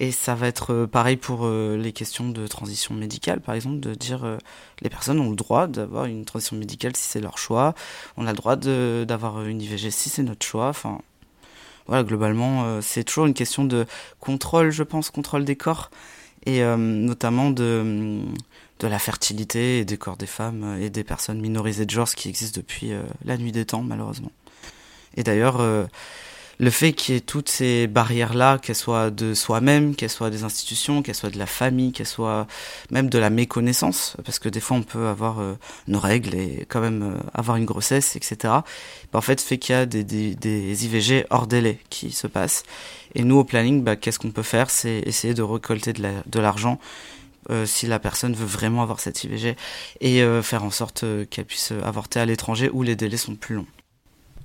Et 0.00 0.10
ça 0.10 0.34
va 0.34 0.46
être 0.46 0.72
euh, 0.72 0.86
pareil 0.86 1.18
pour 1.18 1.46
les 1.46 1.92
questions 1.92 2.30
de 2.30 2.46
transition 2.46 2.94
médicale, 2.94 3.42
par 3.42 3.54
exemple, 3.54 3.80
de 3.80 3.94
dire 3.94 4.38
les 4.80 4.88
personnes 4.88 5.20
ont 5.20 5.28
le 5.28 5.36
droit 5.36 5.66
d'avoir 5.66 6.06
une 6.06 6.24
transition 6.24 6.56
médicale 6.56 6.96
si 6.96 7.02
c'est 7.02 7.20
leur 7.20 7.36
choix, 7.36 7.74
on 8.16 8.26
a 8.26 8.30
le 8.30 8.36
droit 8.38 8.56
d'avoir 8.56 9.44
une 9.44 9.60
IVG 9.60 9.90
si 9.90 10.08
c'est 10.08 10.22
notre 10.22 10.46
choix. 10.46 10.68
Enfin, 10.68 11.02
voilà, 11.86 12.02
globalement, 12.02 12.80
c'est 12.80 13.04
toujours 13.04 13.26
une 13.26 13.34
question 13.34 13.66
de 13.66 13.84
contrôle, 14.20 14.70
je 14.70 14.84
pense, 14.84 15.10
contrôle 15.10 15.44
des 15.44 15.56
corps 15.56 15.90
et 16.46 16.62
notamment 16.62 17.50
de 17.50 18.22
de 18.78 18.86
la 18.86 18.98
fertilité 18.98 19.80
et 19.80 19.84
des 19.84 19.96
corps 19.96 20.16
des 20.16 20.26
femmes 20.26 20.78
et 20.80 20.90
des 20.90 21.04
personnes 21.04 21.40
minorisées 21.40 21.86
de 21.86 21.90
genre, 21.90 22.08
ce 22.08 22.16
qui 22.16 22.28
existe 22.28 22.54
depuis 22.56 22.92
euh, 22.92 23.02
la 23.24 23.36
nuit 23.36 23.52
des 23.52 23.64
temps, 23.64 23.82
malheureusement. 23.82 24.30
Et 25.16 25.22
d'ailleurs, 25.22 25.60
euh, 25.60 25.86
le 26.60 26.70
fait 26.70 26.92
qu'il 26.92 27.14
y 27.14 27.18
ait 27.18 27.20
toutes 27.20 27.48
ces 27.48 27.86
barrières-là, 27.86 28.58
qu'elles 28.58 28.76
soient 28.76 29.10
de 29.10 29.34
soi-même, 29.34 29.94
qu'elles 29.94 30.10
soient 30.10 30.30
des 30.30 30.44
institutions, 30.44 31.02
qu'elles 31.02 31.14
soient 31.14 31.30
de 31.30 31.38
la 31.38 31.46
famille, 31.46 31.92
qu'elles 31.92 32.06
soient 32.06 32.46
même 32.90 33.08
de 33.08 33.18
la 33.18 33.30
méconnaissance, 33.30 34.16
parce 34.24 34.38
que 34.38 34.48
des 34.48 34.60
fois 34.60 34.76
on 34.76 34.82
peut 34.82 35.06
avoir 35.06 35.40
euh, 35.40 35.54
nos 35.86 36.00
règles 36.00 36.34
et 36.34 36.66
quand 36.68 36.80
même 36.80 37.20
avoir 37.34 37.56
une 37.56 37.64
grossesse, 37.64 38.16
etc. 38.16 38.36
Ben, 39.12 39.18
en 39.18 39.20
fait, 39.20 39.40
fait 39.40 39.58
qu'il 39.58 39.74
y 39.74 39.78
a 39.78 39.86
des, 39.86 40.04
des, 40.04 40.34
des, 40.34 40.84
IVG 40.84 41.26
hors 41.30 41.46
délai 41.46 41.78
qui 41.90 42.10
se 42.10 42.26
passent. 42.26 42.62
Et 43.14 43.24
nous, 43.24 43.36
au 43.36 43.44
planning, 43.44 43.82
bah, 43.82 43.96
qu'est-ce 43.96 44.18
qu'on 44.18 44.30
peut 44.30 44.42
faire? 44.42 44.70
C'est 44.70 44.98
essayer 45.06 45.34
de 45.34 45.42
récolter 45.42 45.92
de 45.92 46.40
l'argent 46.40 46.78
euh, 47.50 47.66
si 47.66 47.86
la 47.86 47.98
personne 47.98 48.34
veut 48.34 48.46
vraiment 48.46 48.82
avoir 48.82 49.00
cette 49.00 49.24
IVG 49.24 49.56
et 50.00 50.22
euh, 50.22 50.42
faire 50.42 50.64
en 50.64 50.70
sorte 50.70 51.04
euh, 51.04 51.24
qu'elle 51.24 51.44
puisse 51.44 51.72
avorter 51.84 52.20
à 52.20 52.26
l'étranger 52.26 52.70
où 52.72 52.82
les 52.82 52.96
délais 52.96 53.16
sont 53.16 53.34
plus 53.34 53.56
longs. 53.56 53.66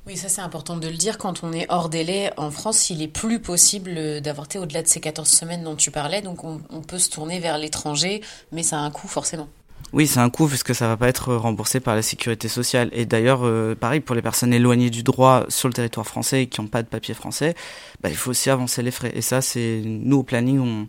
Oui, 0.05 0.17
ça 0.17 0.27
c'est 0.27 0.41
important 0.41 0.75
de 0.75 0.87
le 0.87 0.95
dire. 0.95 1.17
Quand 1.17 1.43
on 1.43 1.53
est 1.53 1.65
hors 1.69 1.87
délai 1.87 2.31
en 2.35 2.51
France, 2.51 2.89
il 2.89 3.01
est 3.01 3.07
plus 3.07 3.39
possible 3.39 4.21
d'avorter 4.21 4.59
au-delà 4.59 4.81
de 4.81 4.87
ces 4.87 4.99
14 4.99 5.29
semaines 5.29 5.63
dont 5.63 5.77
tu 5.77 5.91
parlais. 5.91 6.21
Donc 6.21 6.43
on, 6.43 6.61
on 6.69 6.81
peut 6.81 6.99
se 6.99 7.09
tourner 7.09 7.39
vers 7.39 7.57
l'étranger, 7.57 8.21
mais 8.51 8.63
ça 8.63 8.77
a 8.77 8.81
un 8.81 8.91
coût 8.91 9.07
forcément. 9.07 9.47
Oui, 9.93 10.07
c'est 10.07 10.19
un 10.19 10.31
coût 10.31 10.47
puisque 10.47 10.73
ça 10.73 10.87
va 10.87 10.97
pas 10.97 11.07
être 11.07 11.35
remboursé 11.35 11.79
par 11.79 11.95
la 11.95 12.01
sécurité 12.01 12.47
sociale. 12.47 12.89
Et 12.93 13.05
d'ailleurs, 13.05 13.41
euh, 13.43 13.75
pareil, 13.75 13.99
pour 13.99 14.15
les 14.15 14.23
personnes 14.23 14.51
éloignées 14.51 14.89
du 14.89 15.03
droit 15.03 15.45
sur 15.49 15.67
le 15.67 15.73
territoire 15.75 16.07
français 16.07 16.43
et 16.43 16.47
qui 16.47 16.61
n'ont 16.61 16.67
pas 16.67 16.81
de 16.81 16.87
papier 16.87 17.13
français, 17.13 17.53
bah, 18.01 18.09
il 18.09 18.15
faut 18.15 18.31
aussi 18.31 18.49
avancer 18.49 18.81
les 18.81 18.89
frais. 18.89 19.11
Et 19.13 19.21
ça, 19.21 19.41
c'est 19.41 19.81
nous 19.85 20.17
au 20.17 20.23
planning, 20.23 20.59
on, 20.59 20.81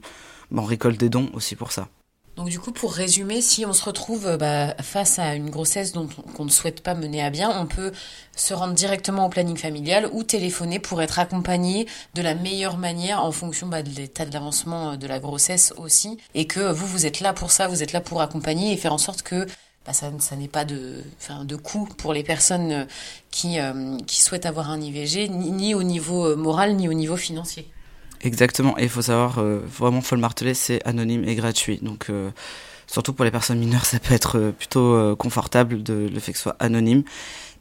bah, 0.51 0.63
on 0.63 0.65
récolte 0.65 0.99
des 0.99 1.11
dons 1.11 1.29
aussi 1.35 1.55
pour 1.55 1.71
ça. 1.71 1.89
Donc 2.37 2.49
du 2.49 2.59
coup, 2.59 2.73
pour 2.73 2.93
résumer, 2.93 3.41
si 3.41 3.65
on 3.65 3.73
se 3.73 3.85
retrouve 3.85 4.27
euh, 4.27 4.37
bah, 4.37 4.75
face 4.83 5.21
à 5.21 5.35
une 5.35 5.51
grossesse 5.51 5.93
dont 5.93 6.09
qu'on 6.35 6.45
ne 6.45 6.51
souhaite 6.51 6.81
pas 6.81 6.95
mener 6.95 7.23
à 7.23 7.31
bien, 7.31 7.51
on 7.61 7.67
peut 7.67 7.93
se 8.35 8.53
rendre 8.55 8.75
directement 8.75 9.27
au 9.27 9.29
planning 9.29 9.57
familial 9.57 10.09
ou 10.13 10.25
téléphoner 10.25 10.81
pour 10.81 11.01
être 11.01 11.21
accompagné 11.21 11.87
de 12.15 12.23
la 12.23 12.35
meilleure 12.35 12.77
manière 12.77 13.23
en 13.23 13.31
fonction 13.31 13.69
bah, 13.69 13.85
de 13.85 13.91
l'état 13.91 14.27
de 14.27 14.33
l'avancement 14.33 14.93
euh, 14.93 14.97
de 14.97 15.07
la 15.07 15.21
grossesse 15.21 15.73
aussi, 15.77 16.19
et 16.35 16.47
que 16.47 16.73
vous, 16.73 16.87
vous 16.87 17.07
êtes 17.07 17.21
là 17.21 17.33
pour 17.33 17.53
ça, 17.53 17.69
vous 17.69 17.85
êtes 17.85 17.93
là 17.93 18.01
pour 18.01 18.21
accompagner 18.21 18.73
et 18.73 18.77
faire 18.77 18.93
en 18.93 18.99
sorte 18.99 19.23
que 19.23 19.47
bah, 19.87 19.93
ça, 19.93 20.11
n'est 20.37 20.49
pas 20.49 20.65
de, 20.65 21.05
de 21.45 21.57
coût 21.57 21.89
pour 21.99 22.13
les 22.13 22.25
personnes 22.25 22.73
euh, 22.73 22.85
qui, 23.31 23.59
qui 24.07 24.23
souhaitent 24.23 24.47
avoir 24.47 24.71
un 24.71 24.81
IVG, 24.81 25.29
ni 25.29 25.75
au 25.75 25.83
niveau 25.85 26.35
moral, 26.37 26.75
ni 26.75 26.89
au 26.89 26.95
niveau 26.95 27.17
financier. 27.17 27.69
Exactement. 28.25 28.77
Et 28.79 28.85
il 28.85 28.89
faut 28.89 29.03
savoir, 29.03 29.39
euh, 29.39 29.61
vraiment, 29.67 30.01
faut 30.01 30.15
le 30.15 30.21
marteler, 30.21 30.55
c'est 30.55 30.85
anonyme 30.87 31.25
et 31.29 31.35
gratuit. 31.35 31.79
Donc, 31.83 32.07
euh, 32.09 32.31
surtout 32.87 33.13
pour 33.13 33.25
les 33.25 33.31
personnes 33.31 33.59
mineures, 33.59 33.85
ça 33.85 33.99
peut 34.01 34.15
être 34.15 34.39
euh, 34.39 34.51
plutôt 34.51 35.15
confortable 35.17 35.83
de 35.83 36.09
le 36.13 36.21
fait 36.21 36.33
que 36.33 36.39
ce 36.39 36.45
soit 36.45 36.57
anonyme. 36.59 37.05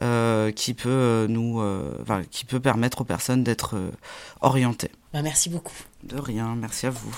Euh, 0.00 0.52
qui 0.52 0.74
peut 0.74 0.88
euh, 0.88 1.26
nous, 1.26 1.60
euh, 1.60 1.90
qui 2.30 2.44
peut 2.44 2.60
permettre 2.60 3.00
aux 3.00 3.04
personnes 3.04 3.42
d'être 3.42 3.74
orientées. 4.40 4.90
Bah, 5.12 5.22
merci 5.22 5.50
beaucoup. 5.50 5.74
De 6.04 6.16
rien, 6.16 6.54
merci 6.56 6.86
à 6.86 6.90
vous. 6.90 7.16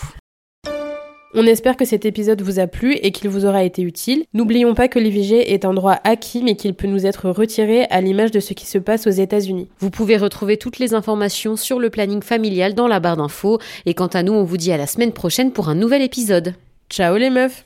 On 1.34 1.46
espère 1.46 1.76
que 1.76 1.84
cet 1.84 2.06
épisode 2.06 2.42
vous 2.42 2.58
a 2.58 2.66
plu 2.66 2.94
et 2.94 3.12
qu'il 3.12 3.28
vous 3.28 3.44
aura 3.44 3.62
été 3.62 3.82
utile. 3.82 4.24
N'oublions 4.32 4.74
pas 4.74 4.88
que 4.88 4.98
l'IVG 4.98 5.52
est 5.52 5.64
un 5.64 5.74
droit 5.74 5.98
acquis 6.02 6.42
mais 6.42 6.56
qu'il 6.56 6.74
peut 6.74 6.88
nous 6.88 7.06
être 7.06 7.30
retiré 7.30 7.84
à 7.84 8.00
l'image 8.00 8.32
de 8.32 8.40
ce 8.40 8.54
qui 8.54 8.66
se 8.66 8.78
passe 8.78 9.06
aux 9.06 9.10
États-Unis. 9.10 9.68
Vous 9.78 9.90
pouvez 9.90 10.16
retrouver 10.16 10.56
toutes 10.56 10.78
les 10.78 10.94
informations 10.94 11.56
sur 11.56 11.78
le 11.78 11.90
planning 11.90 12.22
familial 12.22 12.74
dans 12.74 12.88
la 12.88 12.98
barre 12.98 13.18
d'infos 13.18 13.60
et 13.86 13.94
quant 13.94 14.08
à 14.08 14.22
nous, 14.22 14.32
on 14.32 14.42
vous 14.42 14.56
dit 14.56 14.72
à 14.72 14.76
la 14.76 14.86
semaine 14.86 15.12
prochaine 15.12 15.52
pour 15.52 15.68
un 15.68 15.76
nouvel 15.76 16.02
épisode. 16.02 16.54
Ciao 16.88 17.16
les 17.16 17.30
meufs 17.30 17.64